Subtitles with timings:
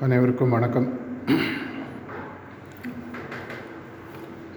[0.00, 0.86] அனைவருக்கும் வணக்கம்.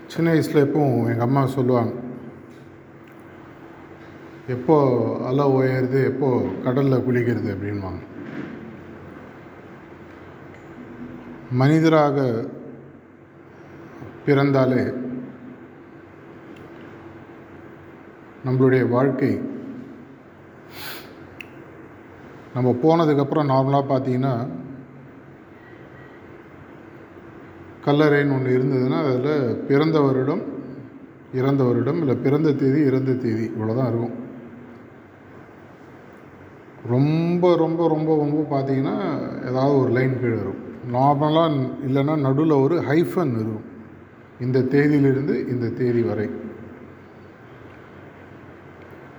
[0.07, 1.93] சின்ன வயசில் எப்பவும் எங்கள் அம்மா சொல்லுவாங்க
[4.47, 4.75] எப்போ
[5.25, 6.29] அலை உயருது எப்போ
[6.63, 8.01] கடலில் குளிக்கிறது அப்படின்வாங்க
[11.61, 12.47] மனிதராக
[14.25, 14.83] பிறந்தாலே
[18.45, 19.33] நம்மளுடைய வாழ்க்கை
[22.53, 24.35] நம்ம போனதுக்கப்புறம் நார்மலாக பார்த்தீங்கன்னா
[27.85, 30.43] கல்லறைன்னு ஒன்று இருந்ததுன்னா அதில் பிறந்த வருடம்
[31.39, 34.15] இறந்த வருடம் இல்லை பிறந்த தேதி இறந்த தேதி இவ்வளோதான் இருக்கும்.
[36.93, 38.95] ரொம்ப ரொம்ப ரொம்ப ரொம்ப பார்த்தீங்கன்னா
[39.49, 41.57] ஏதாவது ஒரு லைன் கீழே இருக்கும் நார்மலாக
[41.87, 43.67] இல்லைன்னா நடுவில் ஒரு ஹைஃபன் இருக்கும்.
[44.45, 46.27] இந்த தேதியிலிருந்து இந்த தேதி வரை.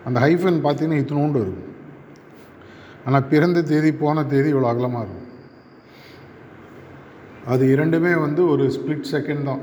[0.06, 1.68] அந்த ஹைஃபன் பார்த்தீங்கன்னா இத்தினோண்டு இருக்கும்.
[3.06, 5.21] ஆனால் பிறந்த தேதி போன தேதி இவ்வளோ அகலமாக இருக்கும்.
[7.46, 9.62] அது இரண்டுமே வந்து ஒரு ஸ்ப்ளிட் செகண்ட் தான்.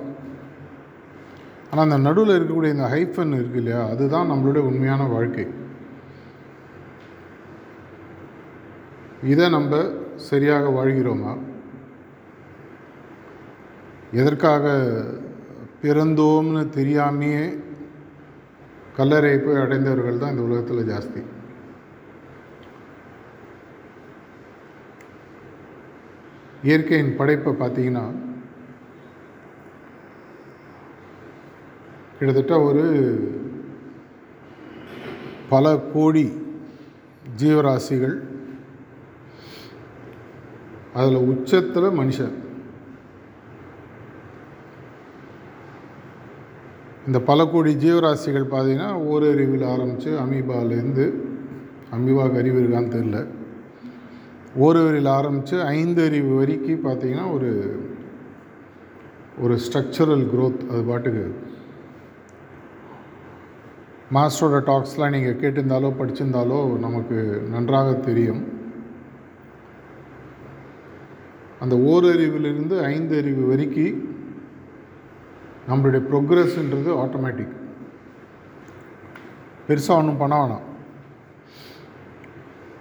[1.71, 5.45] ஆனால் அந்த நடுவில் இருக்கக்கூடிய இந்த ஹைஃபன் இருக்கு இல்லையா அதுதான் நம்மளுடைய உண்மையான வாழ்க்கை.
[9.33, 9.81] இதை நம்ம
[10.15, 11.33] சரியாக வாழ்கிறோமா?
[14.11, 14.65] எதற்காக
[15.81, 17.43] பிறந்தோம்னு தெரியாமையே
[18.97, 21.21] கல்லறை போய் அடைந்தவர்கள் தான் இந்த உலகத்தில் ஜாஸ்தி.
[26.63, 28.03] இயற்கையின் படைப்பை பார்த்தீங்கன்னா
[32.19, 32.83] கிட்டத்தட்ட ஒரு
[35.49, 36.25] பல கோடி
[37.37, 38.15] ஜீவராசிகள்
[40.93, 42.35] அதில் உச்சத்தில் மனுஷன்.
[47.07, 51.05] இந்த பல கோடி ஜீவராசிகள் பார்த்தீங்கன்னா ஓரறிவில் ஆரம்பித்து அமீபாலேருந்து
[51.91, 53.19] அமீபாவுக்கு அறிவு இருக்கான்னு தெரில
[54.57, 57.51] ஓரறிவில் ஆரம்பித்து ஐந்து அறிவு வரைக்கும் பார்த்தீங்கன்னா ஒரு
[59.41, 61.47] ஒரு ஸ்ட்ரக்சரல் க்ரோத் அது பாட்டுக்கு.
[64.13, 67.17] மாஸ்டரோட டாக்ஸ்லாம் நீங்கள் கேட்டிருந்தாலோ படிச்சிருந்தாலோ நமக்கு
[67.49, 68.41] நன்றாக தெரியும்.
[71.59, 74.17] அந்த ஓரறிவிலிருந்து ஐந்து அறிவு வரைக்கும்
[75.69, 77.55] நம்மளுடைய ப்ரோக்ரஸ்ன்றது ஆட்டோமேட்டிக்
[79.67, 80.67] பெருசாக ஒன்றும் பண்ண வேணாம்.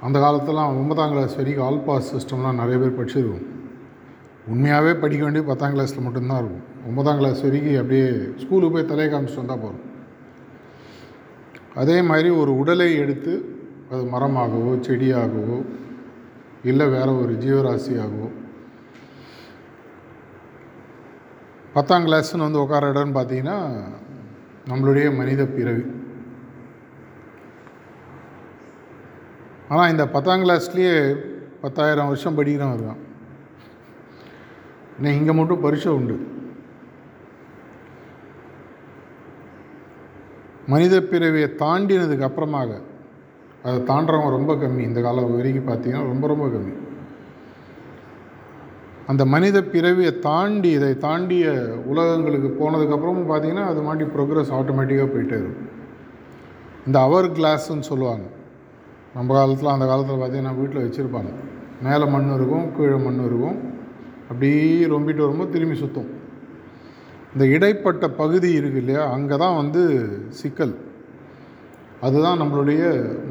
[0.07, 3.47] அந்த காலத்துலாம் ஒன்பதாம் கிளாஸ் வரைக்கும் ஆல் பாஸ் சிஸ்டம்லாம் நிறைய பேர் படிச்சிருக்கோம்.
[4.53, 6.67] உண்மையாகவே படிக்க வேண்டிய பத்தாம் கிளாஸில் மட்டும்தான் இருக்கும்.
[6.89, 8.07] ஒன்பதாம் கிளாஸ் வரைக்கும் அப்படியே
[8.43, 9.85] ஸ்கூலுக்கு போய் தலையை காமிச்சிட்டு வந்தால் போதும்.
[11.83, 13.33] அதே மாதிரி ஒரு உடலை எடுத்து
[13.91, 15.59] அது மரமாகவோ செடியாகவோ
[16.71, 18.29] இல்லை வேறு ஒரு ஜீவராசியாகவோ
[21.75, 23.59] பத்தாம் கிளாஸ்னு வந்து உட்கார இடம்னு பார்த்தீங்கன்னா
[24.71, 25.85] நம்மளுடைய மனித பிறவி.
[29.73, 30.97] ஆனால் இந்த பத்தாம் கிளாஸ்லேயே
[31.63, 33.03] பத்தாயிரம் வருஷம் படிக்கிறோம் இருக்கான்
[34.97, 36.17] இன்னும் இங்கே மட்டும் பரிசை உண்டு.
[40.73, 42.71] மனித பிறவியை தாண்டினதுக்கு அப்புறமாக
[43.67, 44.83] அதை தாண்டுறவங்க ரொம்ப கம்மி.
[44.89, 46.75] இந்த காலம் வரைக்கும் பார்த்தீங்கன்னா ரொம்ப ரொம்ப கம்மி.
[49.11, 51.47] அந்த மனித பிறவியை தாண்டி இதை தாண்டிய
[51.93, 55.71] உலகங்களுக்கு போனதுக்கப்புறமும் பார்த்தீங்கன்னா அது மாட்டி ப்ரோக்ரஸ் ஆட்டோமேட்டிக்காக போயிட்டே இருக்கும்.
[56.87, 58.27] இந்த அவர் கிளாஸ்ன்னு சொல்லுவாங்க.
[59.17, 61.31] நம்ம காலத்தில் அந்த காலத்தில் பார்த்தீங்கன்னா வீட்டில் வச்சுருப்பாங்க.
[61.87, 63.59] மேலே மண் இருக்கும் கீழே மண் இருக்கும்.
[64.31, 66.09] அப்படியே ரொம்பிட்டு வரும்போது திரும்பி சுற்றும்
[67.33, 69.83] இந்த இடைப்பட்ட பகுதி இருக்கு இல்லையா அங்கே தான் வந்து
[70.41, 70.75] சிக்கல்.
[72.07, 72.83] அதுதான் நம்மளுடைய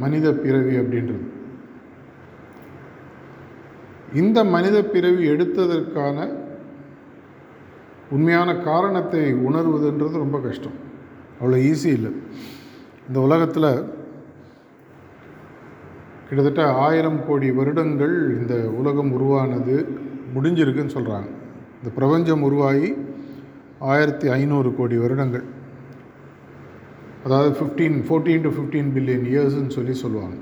[0.03, 1.25] மனித பிறவி அப்படின்றது.
[4.21, 6.27] இந்த மனித பிறவி எடுத்ததற்கான
[8.15, 10.77] உண்மையான காரணத்தை உணர்வதுன்றது ரொம்ப கஷ்டம்.
[11.39, 12.11] அவ்வளோ ஈஸி இல்லை.
[13.07, 13.69] இந்த உலகத்தில்
[16.27, 19.75] கிட்டத்தட்ட ஆயிரம் கோடி வருடங்கள் இந்த உலகம் உருவானது
[20.35, 21.29] முடிஞ்சிருக்குன்னு சொல்கிறாங்க
[21.79, 22.89] இந்த பிரபஞ்சம் உருவாகி
[23.91, 25.45] ஆயிரத்தி ஐநூறு கோடி வருடங்கள்.
[27.25, 30.37] அதாவது fifteen fourteen to fifteen billion இயர்ஸ்ன்னு சொல்லி சொல்லுவாங்க.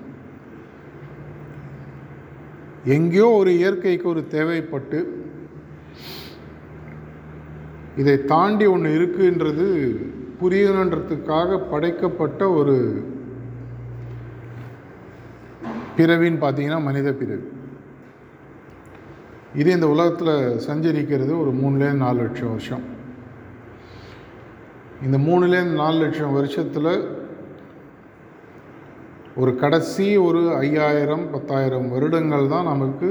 [2.96, 4.99] எங்கேயோ ஒரு இயற்கைக்கு ஒரு தேவைப்பட்டு
[8.02, 9.67] இதை தாண்டி ஒன்று இருக்குன்றது
[10.40, 12.76] புரியணுன்றதுக்காக படைக்கப்பட்ட ஒரு
[15.97, 17.47] பிறவின்னு பார்த்தீங்கன்னா மனித பிறவி.
[19.53, 20.36] இது இந்த உலகத்தில்
[20.68, 22.84] சஞ்சரிக்கிறது ஒரு மூணுலேருந்து நாலு லட்சம் வருஷம்.
[25.06, 26.92] இந்த மூணுலேருந்து நாலு லட்சம் வருஷத்தில்
[29.36, 33.09] ஒரு கடைசி ஒரு ஐயாயிரம் பத்தாயிரம் வருடங்கள் தான் நமக்கு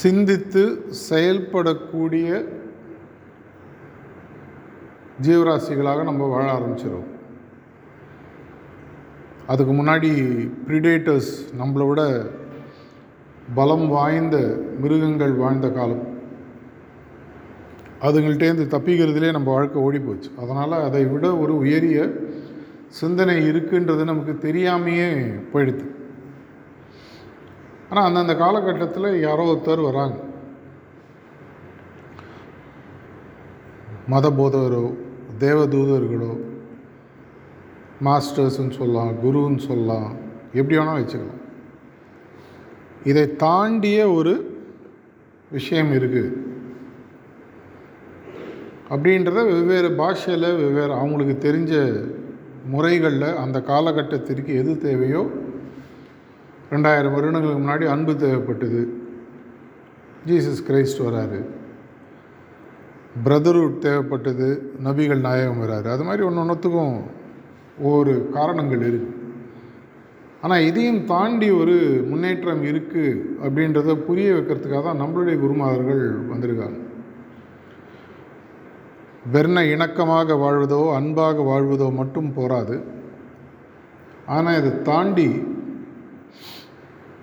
[0.00, 0.62] சிந்தித்து
[1.08, 2.28] செயல்படக்கூடிய
[5.26, 7.10] ஜீவராசிகளாக நம்ம வாழ ஆரம்பிச்சிடும்
[9.46, 10.10] அதுக்கு முன்னாடி
[10.68, 12.02] ப்ரிடேட்டர்ஸ் நம்மளை விட
[13.54, 14.36] பலம் வாய்ந்த
[14.80, 16.04] மிருகங்கள் வாழ்ந்த காலம்.
[18.00, 20.30] அதுங்கள்டேருந்து தப்பிக்கிறதுலே நம்ம வாழ்க்கை ஓடி போச்சு.
[20.42, 21.98] அதனால் அதை விட ஒரு உயரிய
[22.88, 25.08] சிந்தனை இருக்குன்றது நமக்கு தெரியாமையே
[25.52, 25.86] போயிடுது.
[27.90, 30.18] ஆனால் அந்தந்த காலகட்டத்தில் யாரோ ஒருத்தர் வராங்க.
[34.10, 34.84] மதபோதகரோ
[35.38, 36.32] தேவதூதர்களோ
[38.04, 40.16] மாஸ்டர்ஸ்ன்னு சொல்லலாம் குருன்னு சொல்லலாம்
[40.52, 41.42] எப்படி வேணால் வச்சுக்கலாம்.
[43.04, 44.34] இதை தாண்டிய ஒரு
[45.50, 46.44] விஷயம் இருக்குது
[48.90, 51.74] அப்படின்றத வெவ்வேறு பாஷையில் வெவ்வேறு அவங்களுக்கு தெரிஞ்ச
[52.72, 55.30] முறைகளில் அந்த காலகட்டத்திற்கு எது தேவையோ
[56.70, 58.80] ரெண்டாயிரம் வருடங்களுக்கு முன்னாடி அன்பு தேவைப்பட்டது.
[60.26, 61.40] ஜீசஸ் கிரைஸ்ட் வராரு.
[63.24, 64.48] பிரதர்ஹுட் தேவைப்பட்டது
[64.84, 65.84] நபிகள் நாயகம் வராரு.
[65.84, 66.96] அது மாதிரி ஒன்று ஒன்றுத்துக்கும்
[67.90, 69.14] ஒரு காரணங்கள் இருக்குது
[70.44, 71.76] ஆனால் இதையும் தாண்டி ஒரு
[72.10, 76.02] முன்னேற்றம் இருக்குது அப்படின்றத புரிய வைக்கிறதுக்காக தான் நம்மளுடைய குருமாதர்கள்
[76.32, 76.78] வந்திருக்காங்க.
[79.34, 82.76] வெர்ண இணக்கமாக வாழ்வதோ அன்பாக வாழ்வதோ மட்டும் போராது.
[84.36, 85.28] ஆனால் இதை தாண்டி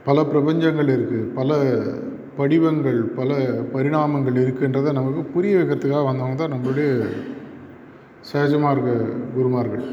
[0.07, 1.59] பல பிரபஞ்சங்கள் இருக்குது பல
[2.39, 3.33] படிவங்கள் பல
[3.73, 6.89] பரிணாமங்கள் இருக்குன்றதை நமக்கு புரிய வைக்கிறதுக்காக வந்தவங்க தான் நம்மளுடைய
[8.31, 8.91] சகஜமாக இருக்க
[9.35, 9.85] குருமார்கள்.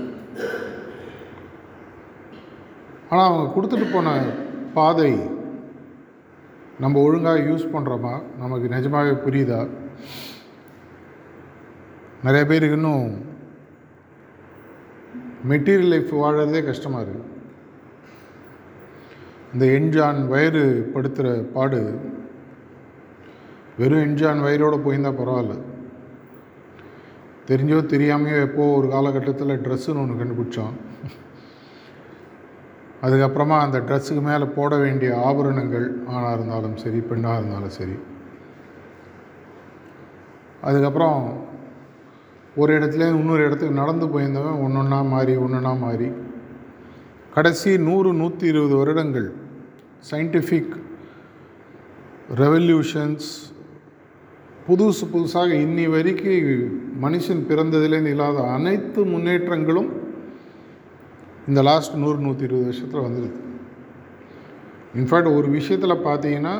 [3.10, 4.08] ஆனால் அவங்க கொடுத்துட்டு போன
[4.74, 5.12] பாதை
[6.82, 9.58] நம்ம ஒழுங்காக யூஸ் பண்ணுறோமா நமக்கு நிஜமாகவே புரியுதா?
[12.26, 13.08] நிறைய பேருக்கு இன்னும்
[15.50, 17.28] மெட்டீரியல் லைஃப் வாழறதே கஷ்டமாக இருக்குது
[19.52, 20.62] இந்த என்ஜான் வயிறு
[20.94, 21.80] படுத்துகிற பாடு
[23.78, 25.54] வெறும் என்ஜான் வயிறோடு போயிருந்தால் பரவாயில்ல.
[27.48, 30.74] தெரிஞ்சோ தெரியாமையோ எப்போ ஒரு காலகட்டத்தில் ட்ரெஸ்ஸுன்னு ஒன்று கண்டுபிடிச்சோம்.
[33.02, 37.96] அதுக்கப்புறமா அந்த ட்ரெஸ்ஸுக்கு மேலே போட வேண்டிய ஆபரணங்கள் ஆணாக இருந்தாலும் சரி பெண்ணாக இருந்தாலும் சரி.
[40.62, 41.46] அதுக்கப்புறம்
[42.56, 46.08] ஒரு இடத்துலேருந்து இன்னொரு இடத்துக்கு நடந்து போயிருந்தவன் ஒன்று ஒன்றா மாறி ஒன்றுனா மாறி.
[47.34, 49.28] கடைசி நூறு நூற்றி இருபது வருடங்கள்
[50.10, 50.74] சயின்டிஃபிக்
[52.34, 53.28] ரெவல்யூஷன்ஸ்
[54.68, 59.90] புதுசு புதுசாக இன்னி வரைக்கும் மனுஷன் பிறந்ததுலேருந்து இல்லாத அனைத்து முன்னேற்றங்களும்
[61.48, 63.38] இந்த லாஸ்ட் நூறு நூற்றி இருபது வருஷத்தில் வந்துடுது
[64.94, 66.54] இன்ஃபேக்ட் ஒரு விஷயத்தில் பார்த்தீங்கன்னா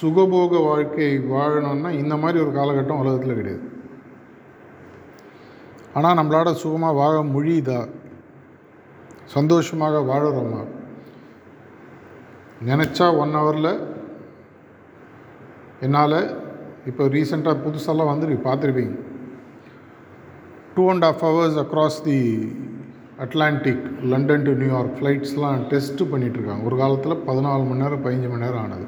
[0.00, 3.64] சுகபோக வாழ்க்கை வாழணும்னா இந்த மாதிரி ஒரு காலகட்டம் உலகத்தில் கிடையாது.
[5.92, 7.88] ஆனால் நம்மளோட சுகமாக வாழ முடியுதா?
[9.24, 10.62] சந்தோஷமாக வாழறோமா?
[12.66, 13.72] நினச்சா ஒன் ஹவரில்
[15.80, 16.20] என்னால்
[16.86, 18.94] இப்போ ரீசெண்டாக புதுசெல்லாம் வந்துருக்கு பார்த்துருப்பீங்க
[20.74, 22.20] two and half hours across the
[23.22, 28.62] Atlantic London to New York ஃப்ளைட்ஸ்லாம் test பண்ணிகிட்ருக்காங்க ஒரு காலத்தில் பதினாலு மணி நேரம் பதினஞ்சு மணி நேரம்
[28.62, 28.86] ஆனது.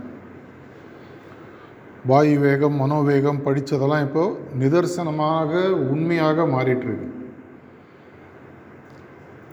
[2.11, 5.53] வாயு வேகம் மனோவேகம் படித்ததெல்லாம் இப்போது நிதர்சனமாக
[5.93, 7.09] உண்மையாக மாறிட்டுருக்கு.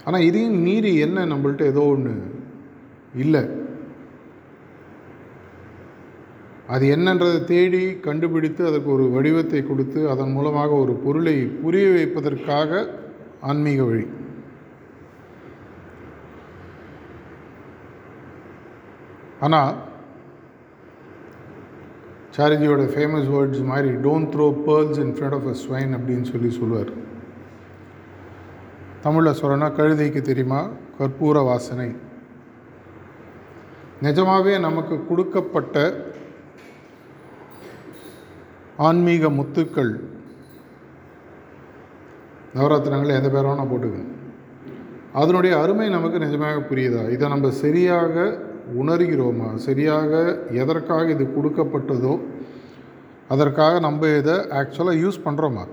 [0.05, 2.15] ஆனால் இதையும் மீறி என்ன நம்மள்ட்ட ஏதோ ஒன்று
[3.25, 3.43] இல்லை.
[6.73, 12.83] அது என்னன்றதை தேடி கண்டுபிடித்து அதற்கு ஒரு வடிவத்தை கொடுத்து அதன் மூலமாக ஒரு பொருளை புரிய வைப்பதற்காக
[13.51, 14.05] ஆன்மீக வழி.
[19.45, 19.73] ஆனால்
[22.35, 26.91] சாரிஜியோட ஃபேமஸ் வேர்ட்ஸ் மாதிரி don't throw pearls in front of a swine அப்படின்னு சொல்லி சொல்லுவார்.
[29.03, 30.61] தமிழில் சொல்லணும்னா கழுதைக்கு தெரியுமா?
[30.99, 31.87] கற்பூர வாசனை.
[34.05, 35.77] நிஜமாகவே நமக்கு கொடுக்கப்பட்ட
[38.87, 39.91] ஆன்மீக முத்துக்கள்
[42.55, 44.09] நவராத்திரங்களில் எந்த பேர் வேணால் போட்டுக்கணும்.
[45.21, 47.03] அதனுடைய அருமை நமக்கு நிஜமாக புரியுதா?
[47.15, 48.15] இதை நம்ம சரியாக
[48.79, 49.55] உணர்கிறோமா?
[49.55, 52.19] சரியாக எதற்காக இது கொடுக்கப்பட்டதோ
[53.27, 55.67] அதற்காக நம்ம இதை ஆக்சுவலாக யூஸ் பண்ணுறோமா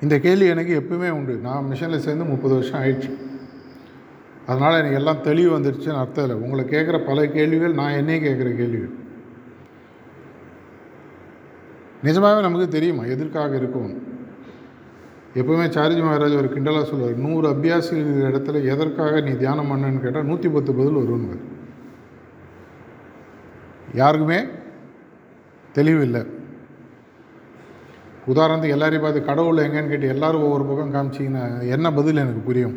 [0.00, 1.34] இந்த கேள்வி எனக்கு எப்பவுமே உண்டு.
[1.36, 3.10] நான் மிஷனில் சேர்ந்து முப்பது வருஷம் ஆயிடுச்சு.
[4.46, 6.40] அதனால் எனக்கு எல்லாம் தெளிவு வந்துடுச்சுன்னு அர்த்தம் இல்லை.
[6.44, 8.94] உங்களை கேட்குற பல கேள்விகள் நான் என்னையே கேட்குற கேள்விகள்.
[12.02, 13.04] நிஜமாகவே நமக்கு தெரியுமா?
[13.04, 14.11] எதற்காக இருக்கும்
[15.40, 20.28] எப்போவுமே சாரிஜி மகாராஜ் ஒரு கிண்டலாக சொல்லுவார் நூறு அபியாசிகள் இருக்கிற இடத்துல எதற்காக நீ தியானம் பண்ணுன்னு கேட்டால்
[20.30, 21.38] நூற்றி பத்து பதில் வரும்னு
[24.00, 24.38] யாருக்குமே
[25.72, 26.22] தெளிவில்லை.
[28.32, 32.76] உதாரணத்துக்கு எல்லாரையும் பார்த்து கடவுள் எங்கேன்னு கேட்டு எல்லாரும் ஒவ்வொரு பக்கம் காமிச்சிங்கன்னா என்ன பதில் எனக்கு புரியும்?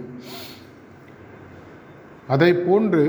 [2.28, 3.04] அதை போன்று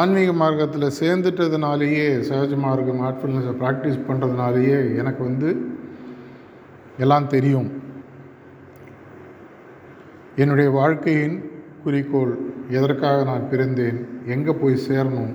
[0.00, 5.50] ஆன்மீக மார்க்கத்தில் சேர்ந்துட்டதுனாலேயே சகஜ மார்க்கம் ஆர்ட்ஃபுல்னஸை ப்ராக்டிஸ் பண்ணுறதுனாலேயே எனக்கு வந்து
[7.04, 7.68] எல்லாம் தெரியும்.
[10.36, 11.50] என்னுடைய வாழ்க்கையின்
[11.84, 15.32] குறிக்கோள் எதற்காக நான் பிறந்தேன் எங்கே போய் சேரணும்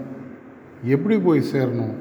[0.84, 1.96] எப்படி போய் சேரணும்?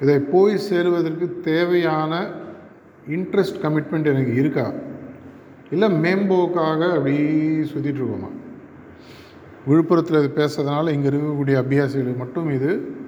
[0.00, 2.26] இதை போய் சேருவதற்கு தேவையான
[3.08, 4.72] இன்ட்ரெஸ்ட் கமிட்மெண்ட் எனக்கு இருக்கா?
[5.70, 7.16] இல்லை மேம்போக்காக அப்படி
[7.72, 8.30] சுற்றிட்டுருக்கோமா
[9.68, 12.98] விழுப்புரத்தில் இது பேசுறதுனால இங்கே இருக்கக்கூடிய அபியாசிகளுக்கு மட்டும் இது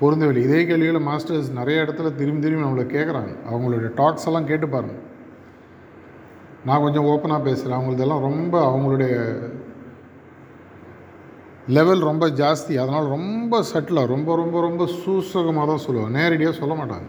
[0.00, 0.36] பொருந்தவில்லை.
[0.36, 5.05] இதே கேள்விகளை மாஸ்டர்ஸ் நிறைய இடத்துல திரும்பி திரும்பி நம்மளை கேட்குறாங்க அவங்களுடைய டாக்ஸ் எல்லாம் கேட்டு பாருங்கள்
[6.66, 9.14] நான் கொஞ்சம் ஓப்பனாக பேசுகிறேன் அவங்களதெல்லாம் ரொம்ப அவங்களுடைய
[11.76, 12.74] லெவல் ரொம்ப ஜாஸ்தி.
[12.82, 16.18] அதனால் ரொம்ப சட்டிலாக ரொம்ப ரொம்ப ரொம்ப சூசகமாக தான் சொல்லுவாங்க.
[16.18, 17.08] நேரடியாக சொல்ல மாட்டாங்க.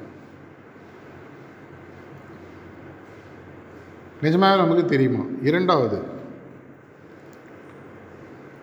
[4.26, 5.24] நிஜமாகவே நமக்கு தெரியுமா?
[5.50, 6.00] இரண்டாவது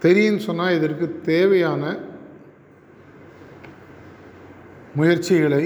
[0.04, 1.82] தெரியும்னு சொன்னால் இதற்கு தேவையான
[4.98, 5.64] முயற்சிகளை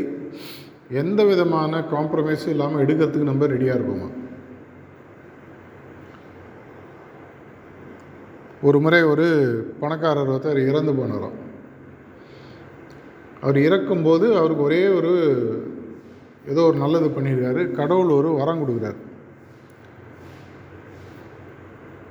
[1.03, 4.09] எந்த விதமான காம்ப்ரமைஸும் இல்லாமல் எடுக்கிறதுக்கு நம்ம ரெடியாக இருப்போமா?
[8.63, 9.27] ஒரு முறை ஒரு
[9.81, 11.37] பணக்காரர் ஒருத்தர் இறந்து போனாராம்
[13.43, 15.13] அவர் இறக்கும்போது அவருக்கு ஒரே ஒரு
[16.49, 17.71] ஏதோ ஒரு நல்லது பண்ணியிருக்காரு.
[17.71, 18.97] கடவுள் ஒரு வரம் கொடுக்குறாரு.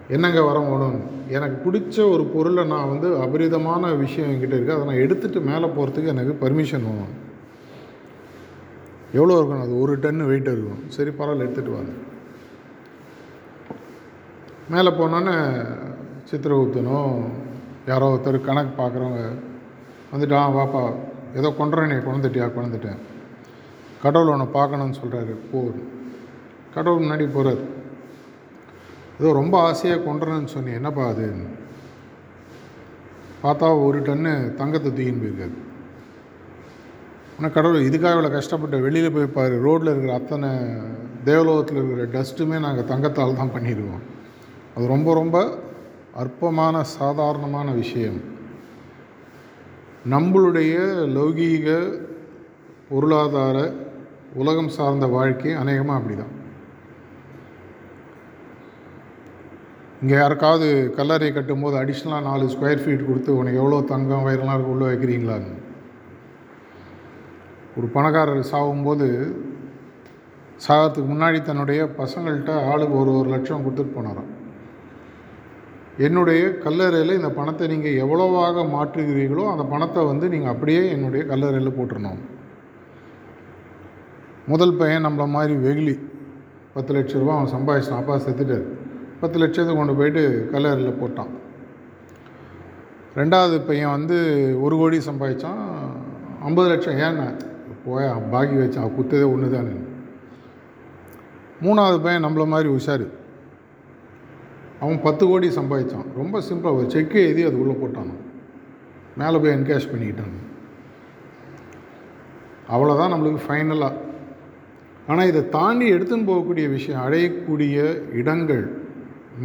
[0.10, 1.02] என்னங்க வரம் வேணும்?
[1.28, 6.06] எனக்கு பிடிச்ச ஒரு பொருளை நான் வந்து அபரிதமான விஷயம் என்கிட்ட இருக்குது அதை நான் எடுத்துகிட்டு மேலே போகிறதுக்கு
[6.06, 7.26] எனக்கு பர்மிஷன் வேணும்.
[9.14, 9.62] எவ்வளோ இருக்கணும்?
[9.62, 10.84] அது ஒரு டன்னு வெயிட் இருக்கும்.
[10.88, 11.92] சரி பரவாயில்ல எடுத்துகிட்டு வாங்க.
[14.70, 15.66] மேலே போனோன்னே
[16.28, 17.00] சித்திரகுப்தனோ
[17.88, 19.22] யாரோ ஒருத்தர் கணக்கு பார்க்குறவங்க
[20.12, 20.82] வந்துட்டு ஆ வாப்பா
[21.34, 23.00] ஏதோ கொண்டுறேனே கொண்டுட்டியா கொண்டுட்டேன்
[24.04, 25.60] கடவுள் உன்னை பார்க்கணும்னு சொல்கிறாரு போ
[26.76, 27.62] கடவுள் முன்னாடி போகிறார்
[29.20, 31.28] ஏதோ ரொம்ப ஆசையாக கொண்டுறேன்னு சொன்னி என்னப்பா அது?
[33.44, 35.56] பார்த்தா ஒரு டன்னு தங்கத்தை தூக்கின்னு போயிருக்காரு.
[37.38, 40.50] ஆனால் கடவுள் இதுக்காக இவ்வளோ கஷ்டப்பட்டு வெளியில் போய் பாரு ரோட்டில் இருக்கிற அத்தனை
[41.24, 44.04] தேவலோகத்தில் இருக்கிற டஸ்ட்டுமே நாங்கள் தங்கத்தால் தான் பண்ணிடுவோம்
[44.76, 45.38] அது ரொம்ப ரொம்ப
[46.22, 48.20] அற்பமான சாதாரணமான விஷயம்.
[50.14, 50.76] நம்மளுடைய
[51.16, 51.68] லௌகீக
[52.90, 53.58] பொருளாதார
[54.42, 56.34] உலகம் சார்ந்த வாழ்க்கை அநேகமாக அப்படி தான்
[60.02, 64.88] இங்கே யாருக்காவது கல்லறை கட்டும்போது அடிஷ்னலாக நாலு ஸ்கொயர் ஃபீட் கொடுத்து உனக்கு எவ்வளோ தங்கம் வயிறெல்லாம் இருக்கு உள்ளே
[64.90, 65.54] வைக்கிறீங்களான்னு
[67.78, 69.08] ஒரு பணக்காரர் சாகும்போது
[70.66, 74.32] சாகிறதுக்கு முன்னாடி தன்னுடைய பசங்கள்கிட்ட ஆளுக்கு ஒரு ஒரு லட்சம் கொடுத்துட்டு போனாராம்.
[76.06, 82.20] என்னுடைய கல்லறையில் இந்த பணத்தை நீங்கள் எவ்வளோவாக மாற்றுகிறீர்களோ அந்த பணத்தை வந்து நீங்கள் அப்படியே என்னுடைய கல்லறையில் போட்டுருணும்
[84.52, 85.96] முதல் பையன் நம்மள மாதிரி வெகுளி.
[86.76, 88.68] பத்து லட்ச ரூபா அவன் சம்பாதிச்சான் அப்பா செத்துட்டார்.
[89.22, 90.24] பத்து லட்சத்தை கொண்டு போயிட்டு
[90.54, 91.32] கல்லறையில் போட்டான்.
[93.20, 94.18] ரெண்டாவது பையன் வந்து
[94.66, 95.62] ஒரு கோடி சம்பாதிச்சான்.
[96.48, 97.28] ஐம்பது லட்சம் ஏன்னா
[97.86, 99.76] போய் பாக்கி வச்சான் குத்ததே ஒன்று தானே
[101.66, 103.08] மூணாவது பையன் நம்மள மாதிரி உஷாரு.
[104.80, 106.10] அவன் பத்து கோடி சம்பாதிச்சான்.
[106.16, 108.12] ரொம்ப சிம்பிளாக ஒரு செக்கு எழுதி அது உள்ளே போட்டான்.
[109.22, 110.38] மேலே போய் என்கேஷ் பண்ணிக்கிட்டாங்க
[112.76, 114.06] அவ்வளோதான் நம்மளுக்கு ஃபைனலாக
[115.12, 117.76] ஆனால் இதை தாண்டி எடுத்துன்னு போகக்கூடிய விஷயம் அடையக்கூடிய
[118.22, 118.64] இடங்கள்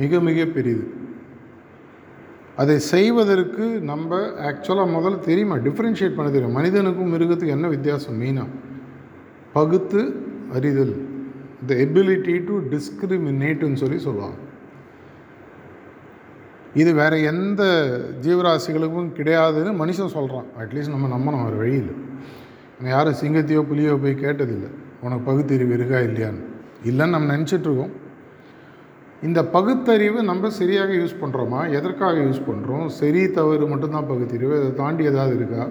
[0.00, 0.84] மிக மிக பெரிது.
[2.62, 5.56] அதை செய்வதற்கு நம்ம ஆக்சுவலாக முதல்ல தெரியுமா?
[5.66, 6.56] டிஃப்ரென்ஷியேட் பண்ண தெரியும்.
[6.58, 8.18] மனிதனுக்கும் மிருகத்துக்கும் என்ன வித்தியாசம்?
[8.22, 8.48] மெயினாக
[9.52, 10.00] பகுத்து
[10.56, 10.94] அறிதல்
[11.66, 14.38] த எபிலிட்டி டு டிஸ்கிரிமினேட்டுன்னு சொல்லி சொல்லுவாங்க.
[16.80, 17.62] இது வேறு எந்த
[18.24, 21.92] ஜீவராசிகளுக்கும் கிடையாதுன்னு மனுஷன் சொல்கிறான் அட்லீஸ்ட் நம்ம நம்பணும் வேறு வழியில்
[22.92, 24.70] யாரும் சிங்கத்தையோ புலியோ போய் கேட்டதில்லை.
[25.04, 26.42] உனக்கு பகுத்தறிவு இருக்கா இல்லையான்னு.
[26.90, 27.92] இல்லைன்னு நம்ம நினச்சிட்ருக்கோம்
[29.28, 34.54] இந்த பகுத்தறிவு நம்ம சரியாக யூஸ் பண்ணுறோமா எதற்காக யூஸ் பண்ணுறோம் சரி தவறு மட்டும்தான் பகுத்தறிவு.
[34.60, 35.64] அதை தாண்டி ஏதாவது இருக்கா?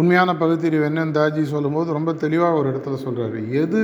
[0.00, 3.80] உண்மையான பகுத்தறிவு என்னன்னு தாஜி சொல்லும்போது ரொம்ப தெளிவாக ஒரு இடத்துல சொல்கிறாரு எது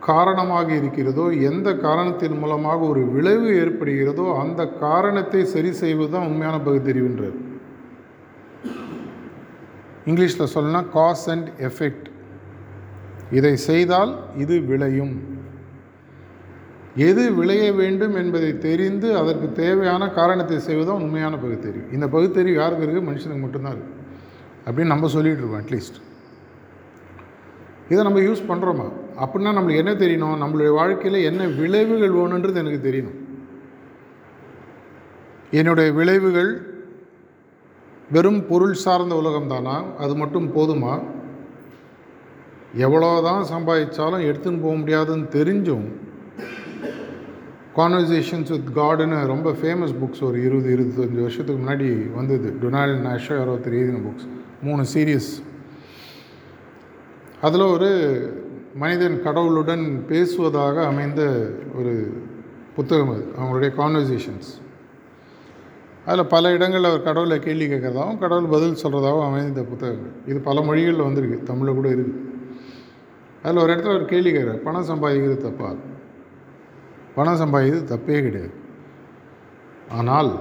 [0.00, 7.38] காரணமாக இருக்கிறதோ எந்த காரணத்தின் மூலமாக ஒரு விளைவு ஏற்படுகிறதோ அந்த காரணத்தை சரி செய்வது தான் உண்மையான பகுத்தறிவுன்றது
[10.06, 12.08] இங்கிலீஷில் சொல்லணும்னா காஸ் அண்ட் எஃபெக்ட்
[13.30, 15.12] இதை செய்தால் இது விளையும்.
[16.96, 23.08] எது விளைய வேண்டும் என்பதை தெரிந்து அதற்கு தேவையான காரணத்தை செய்வதுதான் உண்மையான பகுத்தறிவு இந்த பகுத்தறிவு யாருக்கு இருக்குது
[23.08, 23.98] மனுஷனுக்கு மட்டும்தான் இருக்குது
[24.66, 25.98] அப்படின்னு நம்ம சொல்லிகிட்டு இருக்கோம் அட்லீஸ்ட்
[27.88, 28.88] இதை நம்ம யூஸ் பண்ணுறோமா
[29.20, 30.38] அப்படின்னா நம்மளுக்கு என்ன தெரியணும்?
[30.38, 33.18] நம்மளுடைய வாழ்க்கையில் என்ன விளைவுகள் வேணுன்றது எனக்கு தெரியணும்.
[35.50, 36.74] என்னுடைய விளைவுகள்
[38.12, 39.84] வெறும் பொருள் சார்ந்த உலகம் தானா?
[39.98, 41.02] அது மட்டும் போதுமா?
[42.78, 45.86] எவ்வளோதான் சம்பாதிச்சாலும் எடுத்துன்னு போக முடியாதுன்னு தெரிஞ்சும்
[47.76, 52.56] கான்வர்சேஷன்ஸ் வித் காடுன்னு ரொம்ப ஃபேமஸ் புக்ஸ் ஒரு இருபது இருபத்தஞ்சி வருஷத்துக்கு முன்னாடி வந்தது.
[52.62, 54.28] டொனால்ட் நேஷோ யாரோ எழுதின புக்ஸ்
[54.62, 55.30] மூணு சீரியஸ்
[57.40, 62.22] அதில் ஒரு மனிதன் கடவுளுடன் பேசுவதாக அமைந்த ஒரு
[62.74, 64.50] புத்தகம் அது அவங்களுடைய கான்வர்சேஷன்ஸ்
[66.06, 70.12] அதில் பல இடங்களில் அவர் கடவுளை கேள்வி கேட்குறதாகவும் கடவுள் பதில் சொல்கிறதாகவும் அமைந்த புத்தகங்கள்.
[70.26, 72.28] இது பல மொழிகளில் வந்திருக்கு தமிழில் கூட இருக்குது
[73.42, 75.74] அதில் ஒரு இடத்துல ஒரு கேள்வி கேட்குறார் பணம் சம்பாதிக்கிறது தப்பா?
[77.14, 78.52] பணம் சம்பாதிக்கிறது தப்பே கிடையாது.
[79.90, 80.38] ஆனால்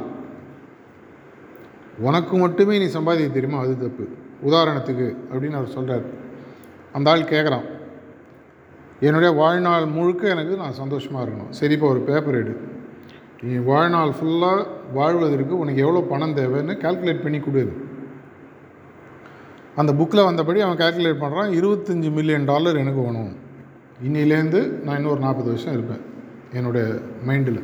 [1.99, 3.61] உனக்கு மட்டுமே நீ சம்பாதிக்க தெரியுமா?
[3.61, 4.07] அது தப்பு.
[4.45, 6.03] உதாரணத்துக்கு அப்படின்னு அவர் சொல்கிறார்
[6.93, 7.77] அந்த ஆள் கேட்குறான்.
[9.07, 11.51] என்னுடைய வாழ்நாள் முழுக்க எனக்கு நான் சந்தோஷமாக இருக்கணும்.
[11.59, 12.53] சரி இப்போ ஒரு பேப்பர் எடு.
[13.43, 14.65] நீ வாழ்நாள் ஃபுல்லாக
[14.97, 17.63] வாழ்வதற்கு உனக்கு எவ்வளோ பணம் தேவைன்னு கால்குலேட் பண்ணி கொடு
[19.81, 23.33] அந்த புக்கில் வந்தபடி அவன் கால்குலேட் பண்ணுறான் இருபத்தஞ்சி மில்லியன் டாலர் எனக்கு வேணும்.
[24.07, 26.03] இன்னிலேருந்து நான் இன்னொரு நாற்பது வருஷம் இருப்பேன்
[26.57, 26.85] என்னுடைய
[27.27, 27.61] மைண்டில்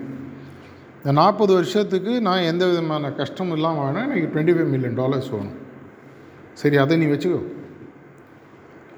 [1.00, 5.58] இந்த நாற்பது வருஷத்துக்கு நான் எந்த விதமான கஷ்டமும் இல்லாமல் வேணால் எனக்கு டுவெண்ட்டி ஃபைவ் மில்லியன் டாலர்ஸ் வேணும்.
[6.62, 7.42] சரி அதை நீ வச்சுக்கோ.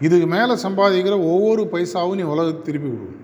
[0.06, 3.24] இதுக்கு மேலே சம்பாதிக்கிற ஒவ்வொரு பைசாவும் நீ உலகத்துக்கு திருப்பி கொடுக்கணும்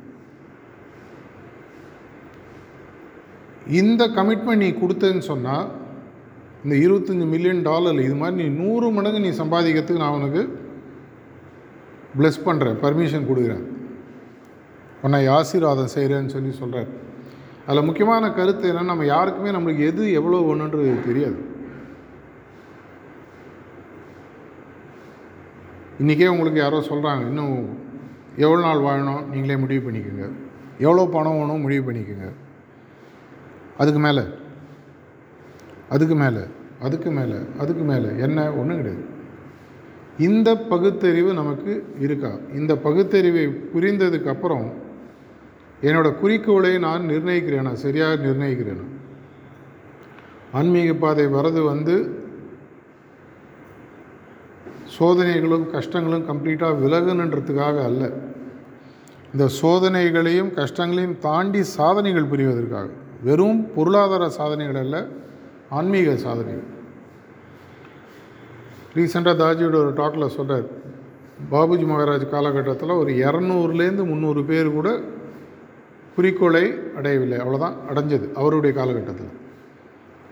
[3.79, 5.67] இந்த கமிட்மெண்ட் நீ கொடுத்தேன்னு சொன்னால்
[6.63, 10.41] இந்த இருபத்தஞ்சி மில்லியன் டாலர் இது மாதிரி நீ நூறு மடங்கு நீ சம்பாதிக்கிறதுக்கு நான் உனக்கு
[12.17, 13.63] ப்ளெஸ் பண்ணுறேன் பர்மிஷன் கொடுக்குறேன்.
[15.05, 16.91] உன்னை ஆசீர்வாதம் செய்கிறேன்னு சொல்லி சொல்கிறார்
[17.67, 21.37] அதில் முக்கியமான கருத்து என்னென்னா நம்ம யாருக்குமே நம்மளுக்கு எது எவ்வளோ ஒன்றுன்றது தெரியாது.
[25.99, 27.77] இன்றைக்கே உங்களுக்கு யாரோ சொல்கிறாங்க இன்னும்
[28.37, 30.31] எவ்வளோ நாள் வாழணும் நீங்களே முடிவு பண்ணிக்கோங்க.
[30.79, 32.31] எவ்வளோ பணம் வேணும் முடிவு பண்ணிக்கோங்க.
[33.77, 34.21] அதுக்கு மேலே
[35.89, 36.39] அதுக்கு மேலே
[36.81, 38.53] அதுக்கு மேலே அதுக்கு மேலே என்ன?
[38.53, 39.05] ஒன்றும் கிடையாது.
[40.17, 42.31] இந்த பகுத்தறிவு நமக்கு இருக்கா?
[42.53, 44.73] இந்த பகுத்தறிவை புரிந்ததுக்கு அப்புறம்
[45.81, 47.73] என்னோடய குறிக்கோளை நான் நிர்ணயிக்கிறேனா?
[47.73, 48.85] சரியாக நிர்ணயிக்கிறேனா?
[50.51, 52.22] ஆன்மீக பாதை வரது வந்து
[54.99, 58.11] சோதனைகளும் கஷ்டங்களும் கம்ப்ளீட்டாக விலகணுன்றதுக்காக அல்ல.
[59.31, 62.89] இந்த சோதனைகளையும் கஷ்டங்களையும் தாண்டி சாதனைகள் புரிவதற்காக.
[63.23, 65.07] வெறும் பொருளாதார சாதனைகள் அல்ல
[65.69, 66.69] ஆன்மீக சாதனைகள்.
[68.95, 70.65] ரீசெண்டாக தாஜியோட ஒரு டாக்கில் சொல்கிறார்
[71.51, 74.89] பாபுஜி மகாராஜ் காலகட்டத்தில் ஒரு இரநூறுலேருந்து முந்நூறு பேர் கூட
[76.15, 76.65] குறிக்கோளை
[76.97, 77.37] அடையவில்லை.
[77.37, 79.31] அவ்வளோதான் அடைஞ்சது அவருடைய காலகட்டத்தில்.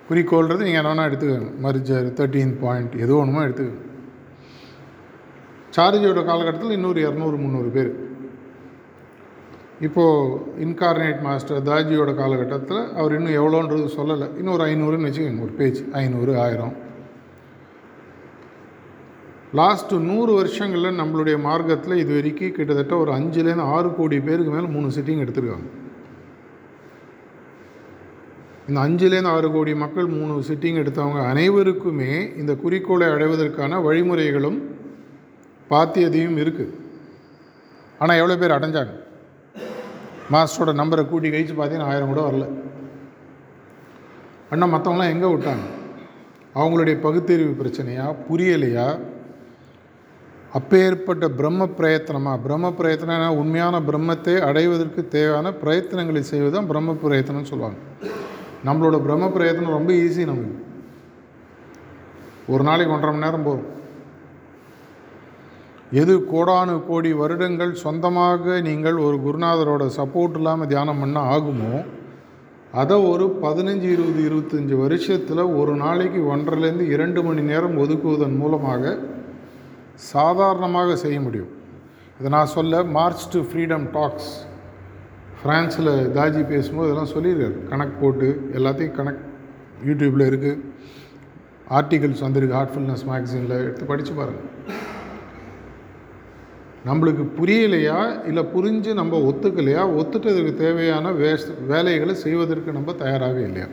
[0.09, 1.51] குறிக்கோள்ன்றது நீங்கள் என்ன வேணால் எடுத்துக்கோங்க.
[1.63, 3.89] மர்ஜர் தேர்ட்டீன் பாயிண்ட் எது ஒன்றுமோ எடுத்துக்கோங்க.
[5.75, 8.09] சார்ஜியோட காலகட்டத்தில் இன்னொரு இரநூறு முந்நூறு பேர்.
[9.81, 14.37] இப்போது இன்கார்னேட் மாஸ்டர் தாஜியோட காலகட்டத்தில் அவர் இன்னும் எவ்வளோன்றது சொல்லலை.
[14.37, 15.83] இன்னும் ஒரு ஐநூறுன்னு வச்சுக்கோங்க ஒரு பேஜ்.
[15.91, 16.73] ஐநூறு ஆயிரம்.
[19.53, 24.87] லாஸ்ட்டு நூறு வருஷங்களில் நம்மளுடைய மார்க்கத்தில் இது வரைக்கும் கிட்டத்தட்ட ஒரு அஞ்சுலேருந்து ஆறு கோடி பேருக்கு மேலே மூணு
[24.87, 25.69] சிட்டிங் எடுத்திருக்காங்க.
[28.67, 34.79] இந்த அஞ்சுலேருந்து ஆறு கோடி மக்கள் மூணு சிட்டிங் எடுத்தவங்க அனைவருக்குமே இந்த குறிக்கோளை அடைவதற்கான வழிமுறைகளும்
[35.73, 36.77] பாத்தியதையும் இருக்குது
[38.01, 38.93] ஆனால் எவ்வளோ பேர் அடைஞ்சாங்க?
[40.33, 42.45] மாஸ்டரோட நம்பரை கூட்டி கழித்து பார்த்தீங்கன்னா ஆயிரம் கூட வரல.
[44.51, 45.65] அண்ணா மற்றவங்களாம் எங்கே விட்டாங்க?
[46.59, 48.87] அவங்களுடைய பகுத்தறிவு பிரச்சனையா புரியலையா?
[50.59, 52.33] அப்பேற்பட்ட பிரம்ம பிரயத்தனமா?
[52.45, 57.79] பிரம்ம பிரயத்தனா உண்மையான பிரம்மத்தை அடைவதற்கு தேவையான பிரயத்தனங்களை செய்வது தான் பிரம்ம பிரயத்தனம்னு சொல்லுவாங்க.
[58.67, 60.57] நம்மளோட பிரம்ம பிரயத்தனம் ரொம்ப ஈஸி நமக்கு.
[62.53, 63.69] ஒரு நாளைக்கு ஒன்றரை மணி நேரம் போகும்
[65.99, 71.73] எது கோடானு கோடி வருடங்கள் சொந்தமாக நீங்கள் ஒரு குருநாதரோட சப்போர்ட் இல்லாமல் தியானம் பண்ண ஆகுமோ
[72.81, 78.93] அதை ஒரு பதினஞ்சு இருபது இருபத்தஞ்சி வருஷத்தில் ஒரு நாளைக்கு ஒன்றரைலேருந்து இரண்டு மணி நேரம் ஒதுக்குவதன் மூலமாக
[80.11, 81.51] சாதாரணமாக செய்ய முடியும்.
[82.19, 84.31] இதை நான் சொல்ல மார்ச் டு ஃப்ரீடம் டாக்ஸ்
[85.39, 87.57] ஃப்ரான்ஸில் தாஜி பேசும்போது இதெல்லாம் சொல்லியிருக்காரு.
[87.71, 89.25] கணக்கு போட்டு எல்லாத்தையும் கணக்கு
[89.89, 90.63] யூடியூப்பில் இருக்குது
[91.79, 94.49] ஆர்டிகல்ஸ் வந்திருக்கு ஹார்ட்ஃபுல்னஸ் மேக்சினில் எடுத்து படித்து பாருங்கள்
[96.87, 97.97] நம்மளுக்கு புரியலையா
[98.29, 99.81] இல்லை புரிஞ்சு நம்ம ஒத்துக்கலையா?
[99.99, 101.31] ஒத்துட்டதுக்கு தேவையான வே
[101.71, 103.67] வேலைகளை செய்வதற்கு நம்ம தயாராக இல்லையா?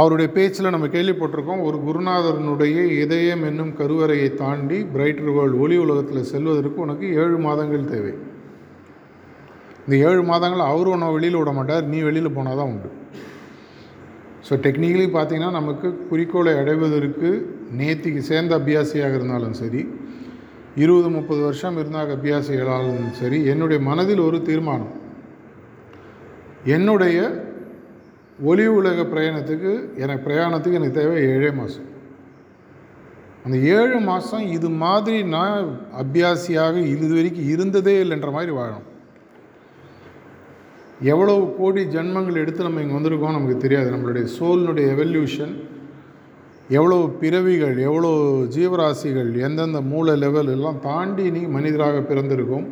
[0.00, 6.78] அவருடைய பேச்சில் நம்ம கேள்விப்பட்டிருக்கோம் ஒரு குருநாதரனுடைய இதயம் என்னும் கருவறையை தாண்டி பிரைட்டர் வேர்ல்டு ஒளி உலகத்தில் செல்வதற்கு
[6.86, 8.12] உனக்கு ஏழு மாதங்கள் தேவை.
[9.84, 12.90] இந்த ஏழு மாதங்கள் அவர் உன்னை வெளியில் விட மாட்டார் நீ வெளியில் போனால் தான் உண்டு.
[14.48, 17.30] ஸோ டெக்னிக்கலி பார்த்தீங்கன்னா நமக்கு குறிக்கோளை அடைவதற்கு
[17.80, 19.82] நேத்திக்கு சேர்ந்த அபியாசியாக இருந்தாலும் சரி
[20.84, 24.94] இருபது முப்பது வருஷம் இருந்தால் அபியாசிகளாலும் சரி என்னுடைய மனதில் ஒரு தீர்மானம்.
[26.76, 27.18] என்னுடைய
[28.50, 29.70] ஒளி உலக பிரயாணத்துக்கு
[30.04, 31.86] எனக்கு பிரயாணத்துக்கு எனக்கு தேவை ஏழே மாதம்
[33.44, 35.66] அந்த ஏழு மாதம் இது மாதிரி நான்
[36.02, 38.86] அபியாசியாக இது வரைக்கும் இருந்ததே இல்லைன்ற மாதிரி வாழணும்.
[41.12, 43.88] எவ்வளவு கோடி ஜென்மங்கள் எடுத்து நம்ம இங்கே வந்திருக்கோம் நமக்கு தெரியாது.
[43.94, 45.54] நம்மளுடைய சோலினுடைய எவல்யூஷன்
[46.74, 48.10] எவ்வளோ பிறவிகள் எவ்வளோ
[48.54, 52.66] ஜீவராசிகள் எந்தெந்த மூல லெவல் எல்லாம் தாண்டி நீ மனிதராக பிறந்திருக்கும்.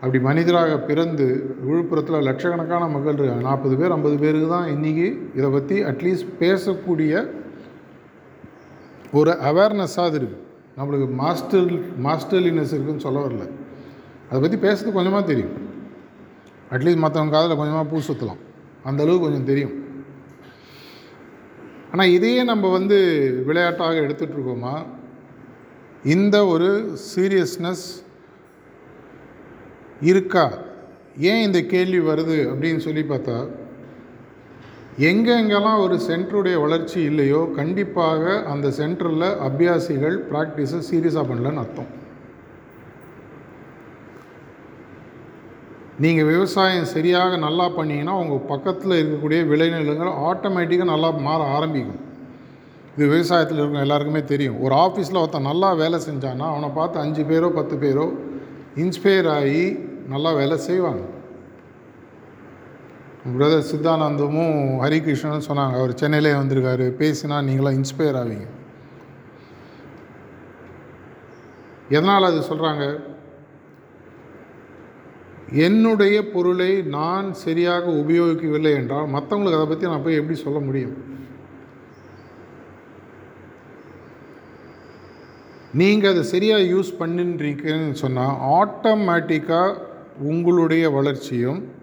[0.00, 1.26] அப்படி மனிதராக பிறந்து
[1.66, 3.46] விழுப்புரத்தில் லட்சக்கணக்கான மக்கள் இருக்காங்க.
[3.48, 5.06] நாற்பது பேர் ஐம்பது பேருக்கு தான் இன்றைக்கி
[5.38, 7.12] இதை பற்றி அட்லீஸ்ட் பேசக்கூடிய
[9.18, 10.44] ஒரு அவேர்னஸ்ஸாக இருக்குது
[10.78, 11.72] நம்மளுக்கு மாஸ்டர்
[12.06, 13.44] மாஸ்டர்லினஸ் இருக்குன்னு சொல்ல வரல.
[14.28, 15.54] அதை பற்றி பேசுறது கொஞ்சமாக தெரியும்.
[16.76, 18.42] அட்லீஸ்ட் மற்றவங்க காதில் கொஞ்சமாக பூ சுற்றலாம்
[18.88, 19.76] அந்தளவுக்கு கொஞ்சம் தெரியும்.
[21.92, 22.98] ஆனால் இதையே நம்ம வந்து
[23.46, 24.74] விளையாட்டாக எடுத்துகிட்ருக்கோமா
[26.04, 26.68] இந்த ஒரு
[27.14, 27.86] சீரியஸ்னஸ்
[30.00, 30.44] இருக்கா?
[31.30, 33.38] ஏன் இந்த கேள்வி வருது அப்படின்னு சொல்லி பார்த்தா
[35.10, 41.90] எங்கெங்கெல்லாம் ஒரு சென்டருடைய வளர்ச்சி இல்லையோ கண்டிப்பாக அந்த சென்டரில் அபியாசிகள் ப்ராக்டிஸை சீரியஸாக பண்ணலன்னு அர்த்தம்.
[46.04, 52.02] நீங்கள் விவசாயம் சரியாக நல்லா பண்ணிங்கன்னா உங்கள் பக்கத்தில் இருக்கக்கூடிய விளைநிலங்கள் ஆட்டோமேட்டிக்காக நல்லா மாற ஆரம்பிக்கும்.
[52.94, 54.56] இது விவசாயத்தில் இருக்கிற எல்லாருக்குமே தெரியும்.
[54.64, 58.06] ஒரு ஆஃபீஸில் ஒருத்தன் நல்லா வேலை செஞ்சான்னா அவனை பார்த்து அஞ்சு பேரோ பத்து பேரோ
[58.84, 59.64] இன்ஸ்பயர் ஆகி
[60.12, 61.04] நல்லா வேலை செய்வாங்க.
[63.36, 68.46] பிரதர் சித்தானந்தமும் ஹரிகிருஷ்ணனும் சொன்னாங்க அவர் சென்னையிலே வந்திருக்காரு பேசினா நீங்களாம் இன்ஸ்பயர் ஆவீங்க.
[71.96, 72.84] எதனால் அது சொல்கிறாங்க
[75.52, 81.16] என்னுடைய பொருளை நான் சரியாக உபயோகிக்கவில்லை என்றால் மற்றவங்களுக்கு அதை பற்றி நான் போய் எப்படி சொல்ல முடியும்?
[85.72, 89.76] நீங்கள் அதை சரியாக யூஸ் பண்ணின்றீங்கன்னு சொன்னால் ஆட்டோமேட்டிக்காக
[90.18, 91.76] உங்களுடைய வளர்ச்சியும்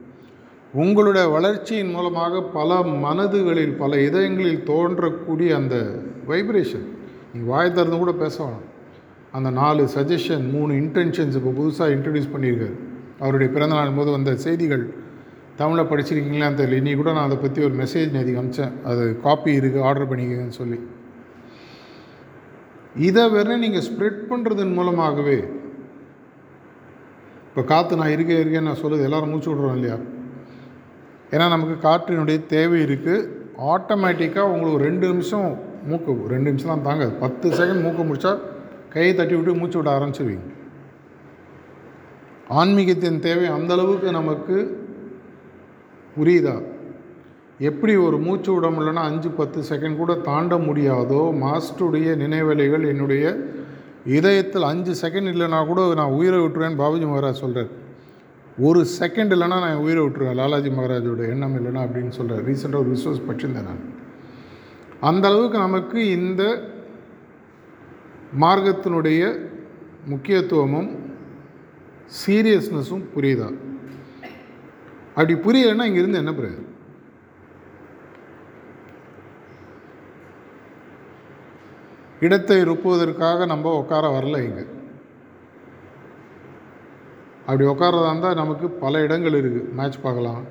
[0.73, 5.75] உங்களுடைய வளர்ச்சியின் மூலமாக பல மனதுகளில் பல இதயங்களில் தோன்றக்கூடிய அந்த
[6.27, 6.87] வைப்ரேஷன்
[7.33, 8.65] நீங்கள் வாய் திறந்து கூட பேச வேணாம்.
[9.31, 12.84] அந்த நாலு சஜஷன் மூணு இன்டென்ஷன்ஸ் இப்போ புதுசாக இன்ட்ரடியூஸ் பண்ணியிருக்காரு.
[13.23, 14.85] அவருடைய பிறந்தநாள் போது வந்த செய்திகள்
[15.59, 16.79] தமிழில் படிச்சிருக்கீங்களான்னு தெரியல.
[16.81, 18.73] இன்னி கூட நான் அதை பற்றி ஒரு மெசேஜ் நேதி அமிச்சேன்.
[18.89, 20.79] அது காப்பி இருக்குது ஆர்டர் பண்ணிக்கங்கன்னு சொல்லி.
[23.07, 25.37] இதை வேற நீங்கள் ஸ்ப்ரெட் பண்ணுறதன் மூலமாகவே
[27.47, 29.97] இப்போ காற்று நான் இருக்கே இருக்கேன்னு நான் சொல்லுது எல்லோரும் மூச்சு விட்றோம் இல்லையா?
[31.33, 33.27] ஏன்னா நமக்கு காற்றினுடைய தேவை இருக்குது
[33.73, 35.47] ஆட்டோமேட்டிக்காக உங்களுக்கு ரெண்டு நிமிஷம்
[35.89, 38.33] மூக்கு ரெண்டு நிமிஷம் தான் தாங்க பத்து செகண்ட் மூக்க முடிச்சா
[38.93, 40.45] கையை தட்டி விட்டு மூச்சு விட ஆரம்பிச்சிருவீங்க.
[42.53, 44.57] ஆன்மீகத்தின் தேவை அந்த அளவுக்கு நமக்கு
[46.15, 46.55] புரியுதா?
[47.59, 53.25] எப்படி ஒரு மூச்சு விட முடியலன்னா அஞ்சு பத்து செகண்ட் கூட தாண்ட முடியாதோ மாஸ்டருடைய நினைவலைகள் என்னுடைய
[54.05, 57.71] இதயத்தில் அஞ்சு செகண்ட் இல்லைனா கூட நான் உயிரை விட்டுருவேன்னு பாபுஜி மகாராஜ் சொல்கிறார்
[58.57, 63.25] ஒரு செகண்ட் இல்லைன்னா நான் உயிரை விட்டுருவேன் லாலாஜி மகாராஜோட எண்ணம் இல்லைன்னா அப்படின்னு சொல்கிறார் ரீசெண்டாக ஒரு விசுவாஸ்
[63.27, 63.81] படிச்சிருந்தேன் நான்.
[65.01, 66.43] அந்த அளவுக்கு நமக்கு இந்த
[68.39, 69.21] மார்க்கத்தினுடைய
[70.05, 70.89] முக்கியத்துவமும்
[72.19, 73.49] சீரியஸ்னஸும் புரியுதா?
[75.15, 76.71] அப்படி புரியலைன்னா இங்கேருந்து என்ன பிரயோஜனம்?
[82.19, 84.65] இடத்தை இருப்புவதற்காக நம்ம உட்கார வரல இங்கே.
[87.45, 90.43] அப்படி உட்காரதா இருந்தால் நமக்கு பல இடங்கள் இருக்குது மேட்ச் பார்க்கலாம்.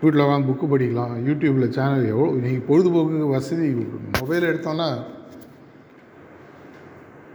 [0.00, 1.12] வீட்டில் உட்காந்து புக்கு படிக்கலாம்.
[1.28, 3.68] யூடியூப்பில் சேனல் எவ்வளோ நீங்கள் பொழுதுபோக்கு வசதி
[4.20, 4.88] மொபைல் எடுத்தோன்னா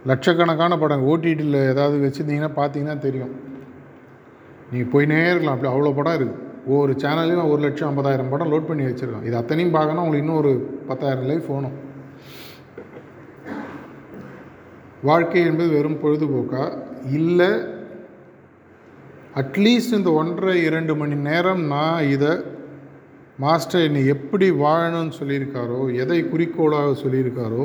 [0.10, 3.34] லட்சக்கணக்கான படம் ஓடிடியில் ஏதாவது வச்சுருந்தீங்கன்னா பார்த்தீங்கன்னா தெரியும்.
[4.72, 8.84] நீங்கள் போயினே இருக்கலாம் அப்படி அவ்வளோ படம் இருக்குது ஒவ்வொரு சேனல்லையும் ஒரு லட்சம் ஐம்பதாயிரம் படம் லோட் பண்ணி
[8.88, 10.52] வச்சுருக்கோம் இது அத்தனையும் பார்க்கணும் உங்களுக்கு இன்னும் ஒரு
[10.90, 11.78] பத்தாயிரம் லைஃப் வேணும்
[15.04, 16.64] வாழ்க்கை என்பது வெறும் பொழுதுபோக்கா?
[17.20, 17.52] இல்லை
[19.36, 22.34] அட்லீஸ்ட் இந்த ஒன்றரை இரண்டு மணி நேரம் நான் இதை
[23.40, 27.64] மாஸ்டர் என்னை எப்படி வாழணும்னு சொல்லியிருக்காரோ எதை குறிக்கோளாக சொல்லியிருக்காரோ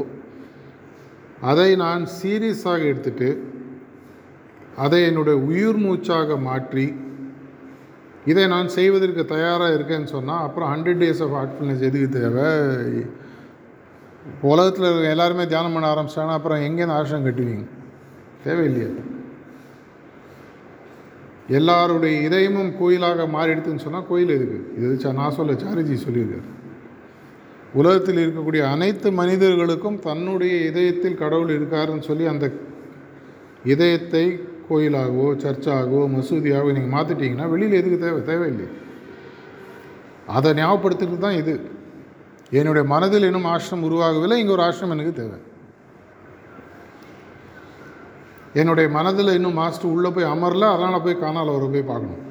[1.51, 3.29] அதை நான் சீரியஸாக எடுத்துட்டு
[4.77, 6.87] அதை என்னுடைய உயிர் மூச்சாக மாற்றி
[8.25, 12.49] இதை நான் செய்வதற்கு தயாராக இருக்கேன்னு சொன்னால் அப்புறம் ஹண்ட்ரட் டேஸ் ஆஃப் ஆக்ட்ஃபுல்னஸ் எதுக்கு தேவை?
[14.43, 17.67] உலகத்தில் இருக்க எல்லாருமே தியானம் பண்ண ஆரம்பிச்சிட்டாங்கன்னா அப்புறம் எங்கேருந்து ஆசிரம் கட்டுவீங்க?
[18.47, 18.91] தேவையில்லையா.
[21.49, 24.59] எல்லாருடைய இதயமும் கோயிலாக மாறிடுதுன்னு சொன்னால் கோயில் எதுக்கு?
[24.77, 26.49] இது நான் சொல்ல சாரிஜி சொல்லியிருக்காரு.
[27.79, 32.47] உலகத்தில் இருக்கக்கூடிய அனைத்து மனிதர்களுக்கும் தன்னுடைய இதயத்தில் கடவுள் இருக்காருன்னு சொல்லி அந்த
[33.73, 34.25] இதயத்தை
[34.69, 38.21] கோயிலாகவோ சர்ச்சாகவோ மசூதியாகவோ நீங்கள் மாற்றிட்டீங்கன்னா வெளியில் எதுக்கு தேவை?
[38.31, 38.69] தேவையில்லை.
[40.37, 41.55] அதை ஞாபகப்படுத்துறது தான் இது.
[42.61, 45.39] என்னுடைய மனதில் இன்னும் ஆசிரம் உருவாகவில்லை இங்கே ஒரு ஆசிரம் எனக்கு தேவை.
[48.61, 52.23] என்னுடைய மனதில் இன்னும் மாஸ்டர் உள்ளே போய் அமரல அதனால் போய் காணால் அவரை போய் பார்க்கணும்.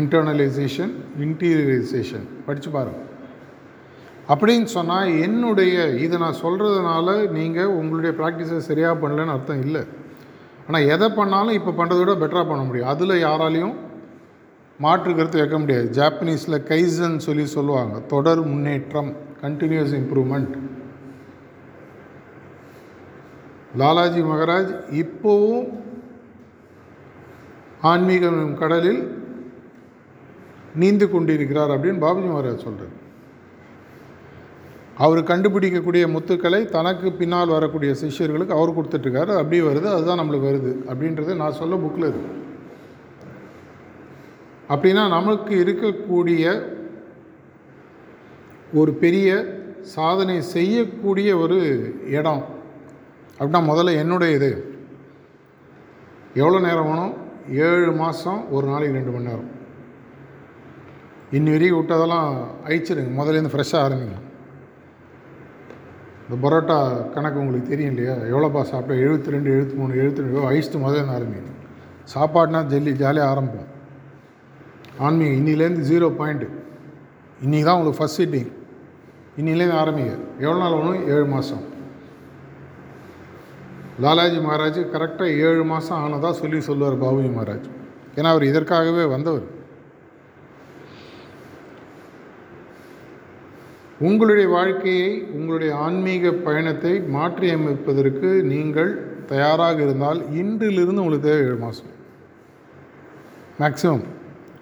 [0.00, 0.92] இன்டர்னலைசேஷன்
[1.26, 3.06] இன்டீரியரைசேஷன் படித்து பாருங்கள்
[4.32, 9.82] அப்படின்னு சொன்னால் என்னுடைய இதை நான் சொல்கிறதுனால நீங்கள் உங்களுடைய ப்ராக்டிஸை சரியாக பண்ணலன்னு அர்த்தம் இல்லை.
[10.66, 12.90] ஆனால் எதை பண்ணாலும் இப்போ பண்ணுறதை விட பெட்டராக பண்ண முடியும்.
[12.92, 13.76] அதில் யாராலையும்
[14.80, 15.86] மாற்று கருத்து வைக்க முடியாது.
[15.98, 19.10] ஜாப்பனீஸில் கைசன் சொல்லி சொல்லுவாங்க தொடர் முன்னேற்றம்
[19.42, 20.54] கண்டினியூஸ் இம்ப்ரூவ்மெண்ட்
[23.80, 25.66] லாலாஜி மகராஜ் இப்போவும்
[27.90, 29.02] ஆன்மீகம் கடலில்
[30.80, 32.96] நீந்து கொண்டிருக்கிறார் அப்படின்னு பாபுஜி மகாராஜ் சொல்கிறார்
[35.04, 39.32] அவர் கண்டுபிடிக்கக்கூடிய முத்துக்களை தனக்கு பின்னால் வரக்கூடிய சிஷ்யர்களுக்கு அவர் கொடுத்துட்ருக்காரு.
[39.40, 42.32] அப்படியே வருது அதுதான் நம்மளுக்கு வருது அப்படின்றது நான் சொல்ல புக்கில் இருக்கு.
[44.74, 46.44] அப்படின்னா நமக்கு இருக்கக்கூடிய
[48.80, 49.28] ஒரு பெரிய
[49.94, 51.58] சாதனை செய்யக்கூடிய ஒரு
[52.18, 52.42] இடம்
[53.38, 54.50] அப்படின்னா முதல்ல என்னுடைய இது.
[56.34, 57.14] எவ்வளோ நேரம் வேணும்?
[57.68, 59.50] ஏழு மாதம் ஒரு நாளைக்கு ரெண்டு மணி நேரம்.
[61.36, 62.28] இன்னி வரைக்கும் விட்டதெல்லாம்
[62.66, 63.12] அழிச்சிருங்க.
[63.20, 64.18] முதலேருந்து ஃப்ரெஷ்ஷாக ஆரம்பிங்க.
[66.30, 66.76] இந்த பரோட்டா
[67.14, 68.12] கணக்கு உங்களுக்கு தெரியும் இல்லையா?
[68.32, 68.94] எவ்வளோப்பா சாப்பிட்டா?
[69.04, 71.48] எழுபத்தி ரெண்டு எழுபத்தி மூணு எழுபத்தி ரெண்டு ஐஸ்ட்டு முதல்ல ஆரம்பிங்க
[72.12, 73.70] சாப்பாடுனா ஜல்லி ஜாலியாக ஆரம்பிப்போம்.
[75.06, 76.48] ஆன்மீகம் இன்னிலேருந்து ஜீரோ பாயிண்ட்டு
[77.44, 78.50] இன்றைக்கி தான் உங்களுக்கு ஃபஸ்ட் சிட்டிங்
[79.40, 80.14] இன்னிலேருந்து ஆரம்பிங்க.
[80.44, 81.64] எவ்வளோ நாள் வேணும் ஏழு மாதம்
[84.04, 87.68] லாலாஜி மகாராஜ் கரெக்டாக ஏழு மாதம் ஆனதாக சொல்லி சொல்லுவார் பாபுஜி மகாராஜ்.
[88.18, 89.48] ஏன்னா அவர் இதற்காகவே வந்தவர்.
[94.00, 98.90] உங்களுடைய வாழ்க்கையை உங்களுடைய ஆன்மீக பயணத்தை மாற்றியமைப்பதற்கு நீங்கள்
[99.26, 101.96] தயாராக இருந்தால் இன்றிலிருந்து உங்களுக்கு தேவை ஏழு மாதம்
[103.60, 104.06] மேக்ஸிமம்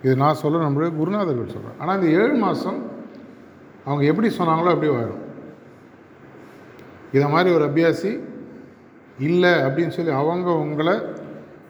[0.03, 2.81] இது நான் சொல்ல நம்மளுடைய குருநாதர்கள் சொல்கிறேன் ஆனால் இந்த ஏழு மாதம்
[3.85, 5.23] அவங்க எப்படி சொன்னாங்களோ அப்படி வாழும்.
[7.13, 8.21] இதை மாதிரி ஒரு அபியாசி
[9.19, 10.95] இல்லை அப்படின்னு சொல்லி அவங்க உங்களை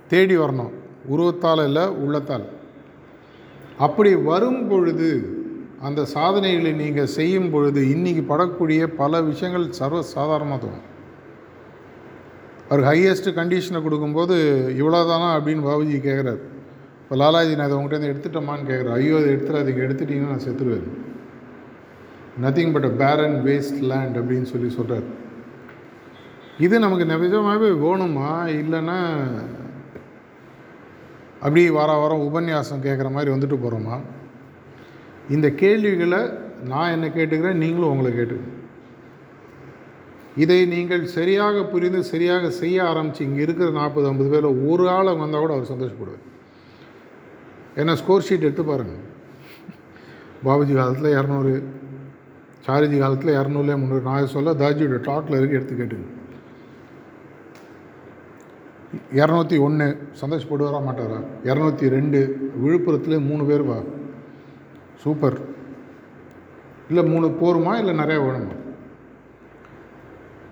[0.08, 0.72] தேடி வரணும்.
[1.08, 2.46] உருவத்தால் இல்லை உள்ளத்தால்.
[3.78, 5.37] அப்படி வரும் பொழுது
[5.86, 10.86] அந்த சாதனைகளை நீங்கள் செய்யும் பொழுது இன்றைக்கி படக்கூடிய பல விஷயங்கள் சர்வ சாதாரணமாக தோணும்.
[12.68, 14.36] அவர் ஹையஸ்ட்டு கண்டிஷனை கொடுக்கும்போது
[14.80, 16.40] இவ்வளோதானா அப்படின்னு பாபுஜி கேட்குறாரு
[17.02, 19.84] இப்போ லாலாஜி நான் இதை உங்கள்கிட்ட எடுத்துட்டோமான்னு கேட்குறேன் ஐயோ அதை எடுத்துடாதீங்க.
[19.86, 20.88] எடுத்துட்டீங்கன்னா நான் செத்துருவேன்.
[22.42, 25.06] நத்திங் பட் அ பேரன் வேஸ்ட் லேண்ட் அப்படின்னு சொல்லி சொல்கிறார்
[26.66, 28.28] இது நமக்கு நிஜமாகவே வேணுமா?
[28.60, 28.98] இல்லைன்னா
[31.40, 33.96] அப்படியே வார வாரம் உபன்யாசம் கேட்குற மாதிரி வந்துட்டு போகிறோமா
[35.34, 36.20] இந்த கேள்விகளை
[36.70, 38.54] நான் என்ன கேட்டுக்கிறேன் நீங்களும் உங்களை கேட்டுக்கணும்.
[40.42, 45.44] இதை நீங்கள் சரியாக புரிந்து சரியாக செய்ய ஆரம்பித்து இங்கே இருக்கிற நாற்பது ஐம்பது பேரில் ஒரு ஆள் வந்தால்
[45.44, 46.24] கூட அவர் சந்தோஷப்படுவார்.
[47.80, 49.04] ஏன்னா ஸ்கோர் ஷீட் எடுத்து பாருங்கள்
[50.46, 51.52] பாபுஜி காலத்தில் இரநூறு
[52.66, 54.04] சாரிஜி காலத்தில் இரநூறுல முந்நூறு.
[54.08, 56.08] நான் சொல்ல தாஜியோட டாட்டில் இருக்கு எடுத்து கேட்டுங்க
[59.20, 59.86] இரநூத்தி ஒன்று
[60.20, 61.18] சந்தோஷப்படுவாரா மாட்டாரா?
[61.48, 62.20] இரநூத்தி ரெண்டு
[62.62, 63.78] விழுப்புரத்தில் மூணு பேர் வா.
[65.02, 65.38] சூப்பர்.
[66.88, 67.72] இல்லை மூணு போருமா?
[67.80, 68.56] இல்லை நிறையா வேணுமா?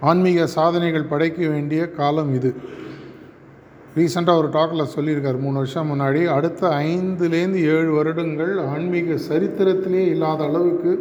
[0.01, 2.51] ஆன்மீக சாதனைகள் படைக்க வேண்டிய காலம் இது.
[3.97, 6.23] ரீசெண்டாக ஒரு டாக்கில் சொல்லியிருக்கார் மூணு வருஷம் முன்னாடி.
[6.37, 10.93] அடுத்த ஐந்துலேருந்து ஏழு வருடங்கள் ஆன்மீக சரித்திரத்திலே இல்லாத அளவுக்கு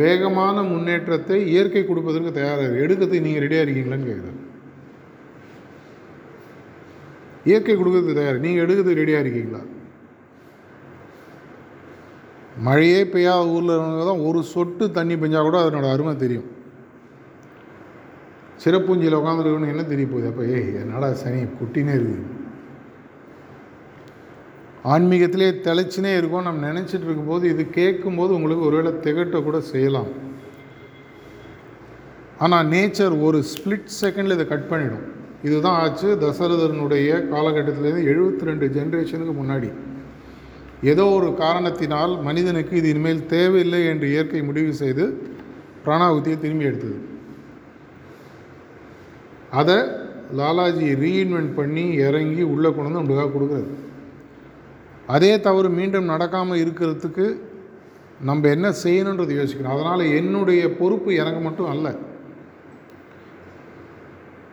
[0.00, 4.40] வேகமான முன்னேற்றத்தை இயற்கை கொடுப்பதற்கு தயாராக எடுக்கிறதுக்கு நீங்கள் ரெடியாக இருக்கீங்களான்னு கேட்குறாரு
[7.50, 8.40] இயற்கை கொடுக்கறதுக்கு தயார்.
[8.44, 9.60] நீங்கள் எடுக்கிறதுக்கு ரெடியாக இருக்கீங்களா?
[12.66, 16.48] மழையே பெய்யாத ஊரில் தான் ஒரு சொட்டு தண்ணி பெஞ்சால் கூட அதனோட அருமை தெரியும்.
[18.62, 20.28] சிறப்பூஞ்சியில் உட்காந்துருக்கணும் என்ன தெரிய போகுது?
[20.30, 22.24] அப்போ ஏய் என்னடா சனி குட்டினே இருக்குது.
[24.94, 30.10] ஆன்மீகத்திலே தெளிச்சினே இருக்கும் நம்ம நினச்சிட்டு இருக்கும்போது இது கேட்கும்போது உங்களுக்கு ஒருவேளை திகட்ட கூட செய்யலாம்.
[32.44, 35.06] ஆனால் நேச்சர் ஒரு ஸ்பிளிட் செகண்டில் இதை கட் பண்ணிடும்.
[35.46, 39.70] இதுதான் ஆச்சு தசரதனுடைய காலகட்டத்திலேருந்து எழுபத்தி ரெண்டு ஜென்ரேஷனுக்கு முன்னாடி.
[40.82, 45.04] ஏதோ ஒரு காரணத்தினால் மனிதனுக்கு இது இனிமேல் தேவையில்லை என்று இயற்கை முடிவு செய்து
[45.86, 46.98] பிராணாகுத்தியை திரும்பி எடுத்தது.
[49.50, 49.76] அதை
[50.36, 53.70] லாலாஜி ரீஇன்வென்ட் பண்ணி இறங்கி உள்ளே கொண்டு வந்து நம்மளுக்காக கொடுக்குறது.
[55.06, 57.38] அதே தவறு மீண்டும் நடக்காமல் இருக்கிறதுக்கு
[58.20, 59.74] நம்ம என்ன செய்யணுன்றது யோசிக்கணும்.
[59.76, 61.94] அதனால் என்னுடைய பொறுப்பு எனக்கு மட்டும் அல்ல.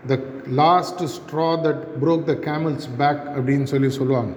[0.08, 4.34] The last straw that broke the camel's back அப்படின்னு சொல்லி சொல்லுவாங்க.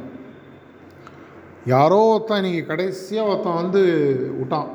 [1.73, 3.81] யாரோ ஒருத்தன் இன்றைக்கி கடைசியாக ஒருத்தன் வந்து
[4.39, 4.69] விட்டான்.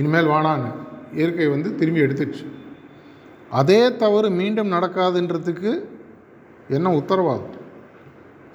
[0.00, 0.70] இனிமேல் வானான்னு
[1.18, 2.44] இயற்கை வந்து திரும்பி எடுத்துச்சு.
[3.60, 5.72] அதே தவறு மீண்டும் நடக்காதுன்றதுக்கு
[6.76, 7.58] என்ன உத்தரவாதம்?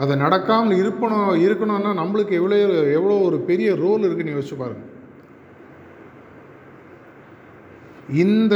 [0.03, 2.57] அதை நடக்காமல் இருப்பணும் இருக்கணும்னா நம்மளுக்கு எவ்வளோ
[2.97, 4.93] எவ்வளோ ஒரு பெரிய ரோல் இருக்குன்னு யோசிச்சு பாருங்கள்
[8.23, 8.55] இந்த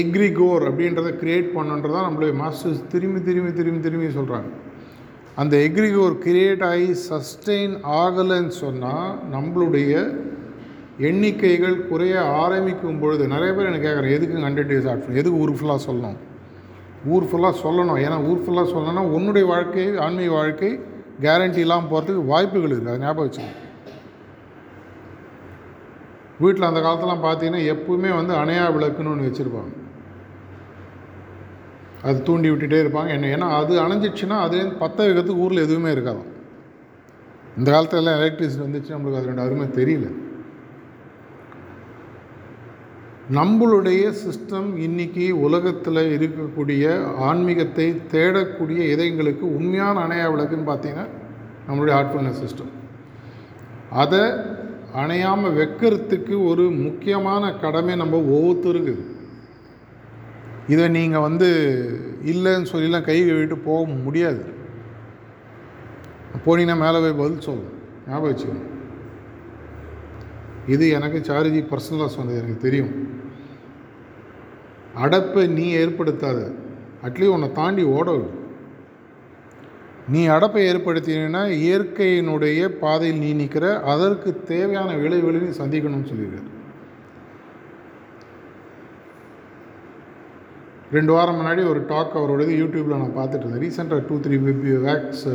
[0.00, 4.50] எக்ரிகோர் அப்படின்றத க்ரியேட் பண்ணுன்றதான் நம்மளுடைய மாஸ்டர்ஸ் திரும்பி திரும்பி திரும்பி திரும்பி சொல்கிறாங்க
[5.40, 9.92] அந்த எக்ரிகோர் கிரியேட் ஆகி சஸ்டெயின் ஆகலைன்னு சொன்னால் நம்மளுடைய
[11.08, 15.80] எண்ணிக்கைகள் குறைய ஆரம்பிக்கும் பொழுது நிறைய பேர் எனக்கு கேட்குறேன் எதுக்கு ஹண்ட்ரட் டேஸ் ஆட் எதுக்கு ஊர் ஃபுல்லாக
[15.86, 16.18] சொல்லணும்?
[17.14, 18.00] ஊர் ஃபுல்லாக சொல்லணும்.
[18.04, 20.70] ஏன்னா ஊர் ஃபுல்லாக சொல்லணும்னா உன்னுடைய வாழ்க்கை ஆன்மீக வாழ்க்கை
[21.24, 23.60] கேரண்டி இல்லாமல் போகிறதுக்கு வாய்ப்புகள் இருக்குது அதை ஞாபகம் வச்சுக்கணும்
[26.42, 29.72] வீட்டில் அந்த காலத்தெலாம் பார்த்தீங்கன்னா எப்பவுமே வந்து அணையா விளக்குன்னு ஒன்று வச்சுருப்பாங்க.
[32.02, 33.06] அது தூண்டி விட்டுட்டே இருப்பாங்க.
[33.06, 36.22] என்ன ஏன்னா அது அணைஞ்சிடுச்சுன்னா அது பற்ற வைக்கிறதுக்கு ஊரில் எதுவுமே இருக்காது.
[37.56, 40.08] இந்த காலத்தில் எலக்ட்ரிசிட்டி வந்துச்சு நம்மளுக்கு அதோட அருமை தெரியல.
[43.30, 46.84] நம்மளுடைய சிஸ்டம் இன்னைக்கு உலகத்தில் இருக்கக்கூடிய
[47.18, 51.06] ஆன்மீகத்தை தேடக்கூடிய இதயங்களுக்கு உண்மையான அணையா விளக்குன்னு பார்த்தீங்கன்னா
[51.68, 52.72] நம்மளுடைய ஹார்ட்ஃபுல்னஸ் சிஸ்டம்
[53.90, 54.22] அதை
[54.94, 59.11] அணையாமல் வைக்கிறதுக்கு ஒரு முக்கியமான கடமை நம்ம ஒவ்வொருத்தருக்கு
[60.68, 61.48] இதை நீங்கள் வந்து
[62.32, 64.42] இல்லைன்னு சொல்லிலாம் கை கழுவிட்டு போக முடியாது.
[66.44, 68.68] போனீங்கன்னா மேலே போய் பதில் சொல்லணும் ஞாபகம் வச்சுக்கணும்
[70.74, 72.92] இது எனக்கு சாரிஜி பர்சனலாக சொன்னது எனக்கு தெரியும்.
[75.04, 76.38] அடப்பை நீ ஏற்படுத்தாத.
[77.06, 78.30] அட்லீஸ்ட் உன்னை தாண்டி ஓட விடு
[80.14, 86.48] நீ அடப்பை ஏற்படுத்தினா இயற்கையினுடைய பாதையில் நீ நிற்கிற அதற்கு தேவையான விளைவுகளை நீ சந்திக்கணும்னு சொல்லியிருக்காரு.
[90.96, 93.62] ரெண்டு வாரம் முன்னாடி ஒரு டாக் அவரோடது யூடியூப்பில் நான் பார்த்துட்டு இருந்தேன்.
[93.64, 94.36] ரீசெண்டாக two three
[94.86, 95.26] weeks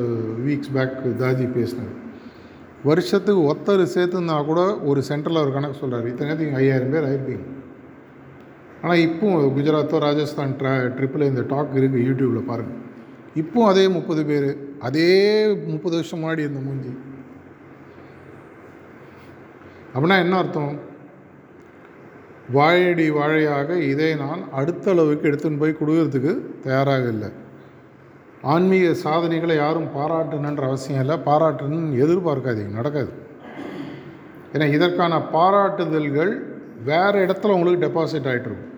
[0.48, 1.94] weeks back Daaji பேசினது
[2.90, 7.46] வருஷத்துக்கு ஒத்தர் சேர்த்துனா கூட ஒரு சென்டரில் ஒரு கணக்கு சொல்கிறார் இத்தனை நேரத்துக்கு ஐயாயிரம் பேர் ஆயிருப்பீங்க.
[8.82, 12.84] ஆனால் இப்போவும் குஜராத்தோ ராஜஸ்தான் ட்ரா ட்ரிப்பில் இந்த டாக் இருக்குது யூடியூப்பில் பாருங்கள்
[13.42, 14.50] இப்போ அதே முப்பது பேர்
[14.88, 15.10] அதே
[15.72, 16.92] முப்பது வருஷம் முன்னாடி இருந்த மூஞ்சி.
[19.94, 20.74] அப்படின்னா என்ன அர்த்தம்?
[22.56, 26.34] வாழையடி வாழையாக இதை நான் அடுத்த அளவுக்கு எடுத்துன்னு போய் கொடுக்கறதுக்கு
[26.64, 27.30] தயாராக இல்லை.
[28.42, 31.18] ஆன்மீக சாதனைகளை யாரும் பாராட்டணுன்ற அவசியம் இல்லை.
[31.26, 33.12] பாராட்டணும்னு எதிர்பார்க்காதீங்க நடக்காது.
[34.54, 36.34] ஏன்னா இதற்கான பாராட்டுதல்கள்
[36.84, 38.74] வேறு இடத்துல உங்களுக்கு டெபாசிட் ஆகிட்டுருக்கும்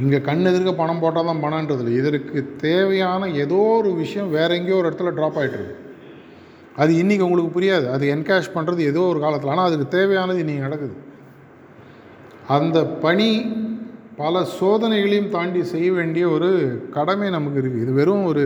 [0.00, 4.88] இங்கே கண் எதிர்க்க பணம் போட்டால் தான் பணன்றதில்லை இதற்கு தேவையான ஏதோ ஒரு விஷயம் வேற எங்கேயோ ஒரு
[4.88, 5.76] இடத்துல ட்ராப் ஆகிட்டுருக்கு
[6.76, 7.86] அது இன்றைக்கி உங்களுக்கு புரியாது.
[7.94, 9.52] அது என்கேஷ் பண்ணுறது ஏதோ ஒரு காலத்தில்.
[9.54, 10.94] ஆனால் அதுக்கு தேவையானது இன்றைக்கி நடக்குது.
[12.56, 13.30] அந்த பணி
[14.16, 16.48] பல சோதனைகளையும் தாண்டி செய்ய வேண்டிய ஒரு
[16.96, 17.82] கடமை நமக்கு இருக்குது.
[17.84, 18.44] இது வெறும் ஒரு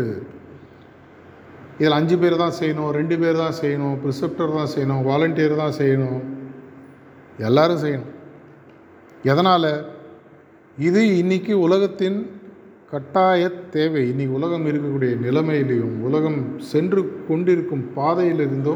[1.78, 6.20] இதில் அஞ்சு பேர் தான் செய்யணும் ரெண்டு பேர் தான் செய்யணும் ப்ரிசெப்டர் தான் செய்யணும் வாலண்டியர் தான் செய்யணும்.
[7.38, 8.12] எல்லாரும் செய்யணும்.
[9.22, 9.72] எதனால்?
[10.78, 12.18] இது இன்னைக்கு உலகத்தின்
[12.92, 13.42] கட்டாய
[13.74, 14.02] தேவை.
[14.12, 16.40] இனி உலகம் இருக்கக்கூடிய நிலைமையிலையும் உலகம்
[16.72, 18.74] சென்று கொண்டிருக்கும் பாதையிலிருந்தோ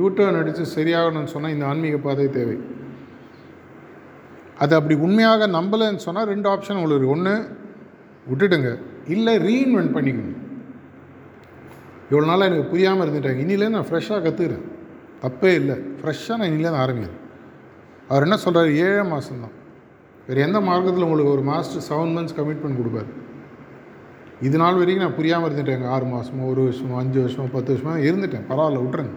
[0.00, 2.56] யூட்டர்ன் அடித்து சரியாகணும்னு சொன்னால் இந்த ஆன்மீக பாதை தேவை.
[4.62, 7.34] அது அப்படி உண்மையாக நம்பலைன்னு சொன்னால் ரெண்டு ஆப்ஷன் உங்களுக்கு ஒன்று
[8.30, 8.70] விட்டுடுங்க.
[9.14, 10.38] இல்லை ரீஇன்வென்ட் பண்ணிக்கணும்
[12.10, 14.64] இவ்வளோ நாளாக எனக்கு புரியாமல் இருந்துட்டாங்க இனியிலேருந்து நான் ஃப்ரெஷ்ஷாக கற்றுக்கிறேன்
[15.24, 15.76] தப்பே இல்லை.
[16.00, 17.18] ஃப்ரெஷ்ஷாக நான் இனியிலேருந்து ஆரம்பிக்கிறேன்.
[18.10, 19.56] அவர் என்ன சொல்கிறார் ஏழே மாதம்தான்
[20.26, 23.10] வேறு எந்த மார்க்கத்தில் உங்களுக்கு ஒரு மாஸ்டர் செவன் மந்த்ஸ் கமிட்மெண்ட் கொடுப்பார்?
[24.46, 28.46] இது நாள் வரைக்கும் நான் புரியாமல் இருந்துட்டேங்க ஆறு மாதமோ ஒரு வருஷமோ அஞ்சு வருஷமோ பத்து வருஷமோ இருந்துட்டேன்.
[28.50, 29.14] பரவாயில்ல விட்ருங்க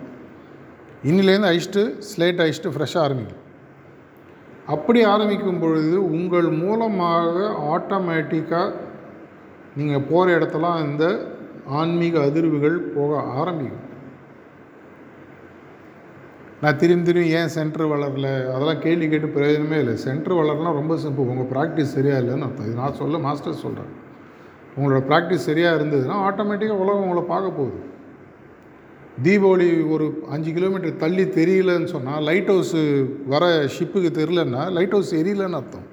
[1.10, 3.42] இன்னிலேருந்து அழிச்சிட்டு ஸ்லேட் அழிச்சிட்டு ஃப்ரெஷ்ஷாக ஆரம்பிக்கும்
[4.74, 8.70] அப்படி ஆரம்பிக்கும் பொழுது உங்கள் மூலமாக ஆட்டோமேட்டிக்காக
[9.80, 11.06] நீங்கள் போகிற இடத்தெல்லாம் இந்த
[11.80, 13.12] ஆன்மீக அதிர்வுகள் போக
[13.42, 13.84] ஆரம்பிக்கும்.
[16.64, 18.28] நான் திரும்பி திரும்பி ஏன் சென்டர் வளரல?
[18.54, 19.96] அதெல்லாம் கேள்வி கேட்டு பிரயோஜனமே இல்லை.
[20.08, 22.68] சென்டர் வளரலாம் ரொம்ப சிம்பிள் உங்கள் ப்ராக்டிஸ் சரியாக இல்லைன்னு அர்த்தம்.
[22.70, 23.94] இது நான் சொல்ல மாஸ்டர் சொல்கிறேன்
[24.78, 27.82] உங்களோட ப்ராக்டிஸ் சரியாக இருந்ததுன்னா ஆட்டோமேட்டிக்காக உலகம் உங்களை பார்க்க போகுது.
[29.26, 32.82] தீபாவளி ஒரு அஞ்சு கிலோமீட்டர் தள்ளி தெரியலன்னு சொன்னால் லைட் ஹவுஸு
[33.34, 35.86] வர ஷிப்புக்கு தெரிலன்னா லைட் ஹவுஸ் எரியலன்னு அர்த்தம்.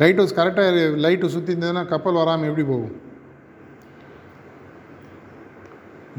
[0.00, 2.96] லைட் ஹவுஸ் கரெக்டாக லைட்டு சுற்றி இருந்ததுன்னா கப்பல் வராமல் எப்படி போகும்?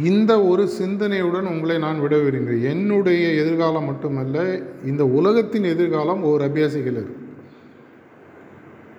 [0.09, 2.67] இந்த ஒரு சிந்தனையுடன் உங்களை நான் விட விரும்புகிறேன்.
[2.73, 4.37] என்னுடைய எதிர்காலம் மட்டுமல்ல
[4.91, 7.27] இந்த உலகத்தின் எதிர்காலம் ஒரு அபியாசிகள் இருக்கு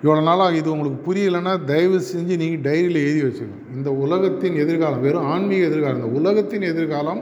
[0.02, 5.26] இவ்வளோ நாளாக இது உங்களுக்கு புரியலைன்னா தயவு செஞ்சு நீங்கள் டைரியில் எழுதி வச்சுக்கணும் இந்த உலகத்தின் எதிர்காலம் வெறும்
[5.32, 7.20] ஆன்மீக எதிர்காலம் இந்த உலகத்தின் எதிர்காலம்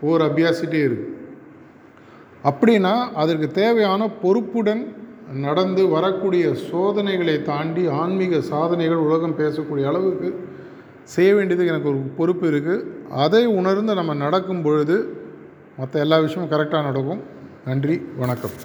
[0.00, 1.12] ஒவ்வொரு அபியாசிட்டே இருக்குது
[2.44, 4.82] அப்படின்னா அதற்கு தேவையான பொறுப்புடன்
[5.46, 10.30] நடந்து வரக்கூடிய சோதனைகளை தாண்டி ஆன்மீக சாதனைகள் உலகம் பேசக்கூடிய அளவுக்கு
[11.14, 12.86] செய்ய வேண்டியதுக்கு எனக்கு ஒரு பொறுப்பு இருக்குது
[13.24, 14.96] அதை உணர்ந்து நம்ம நடக்கும் பொழுது
[15.78, 17.22] மற்ற எல்லா விஷயமும் கரெக்டாக நடக்கும்.
[17.66, 18.56] நன்றி வணக்கம்.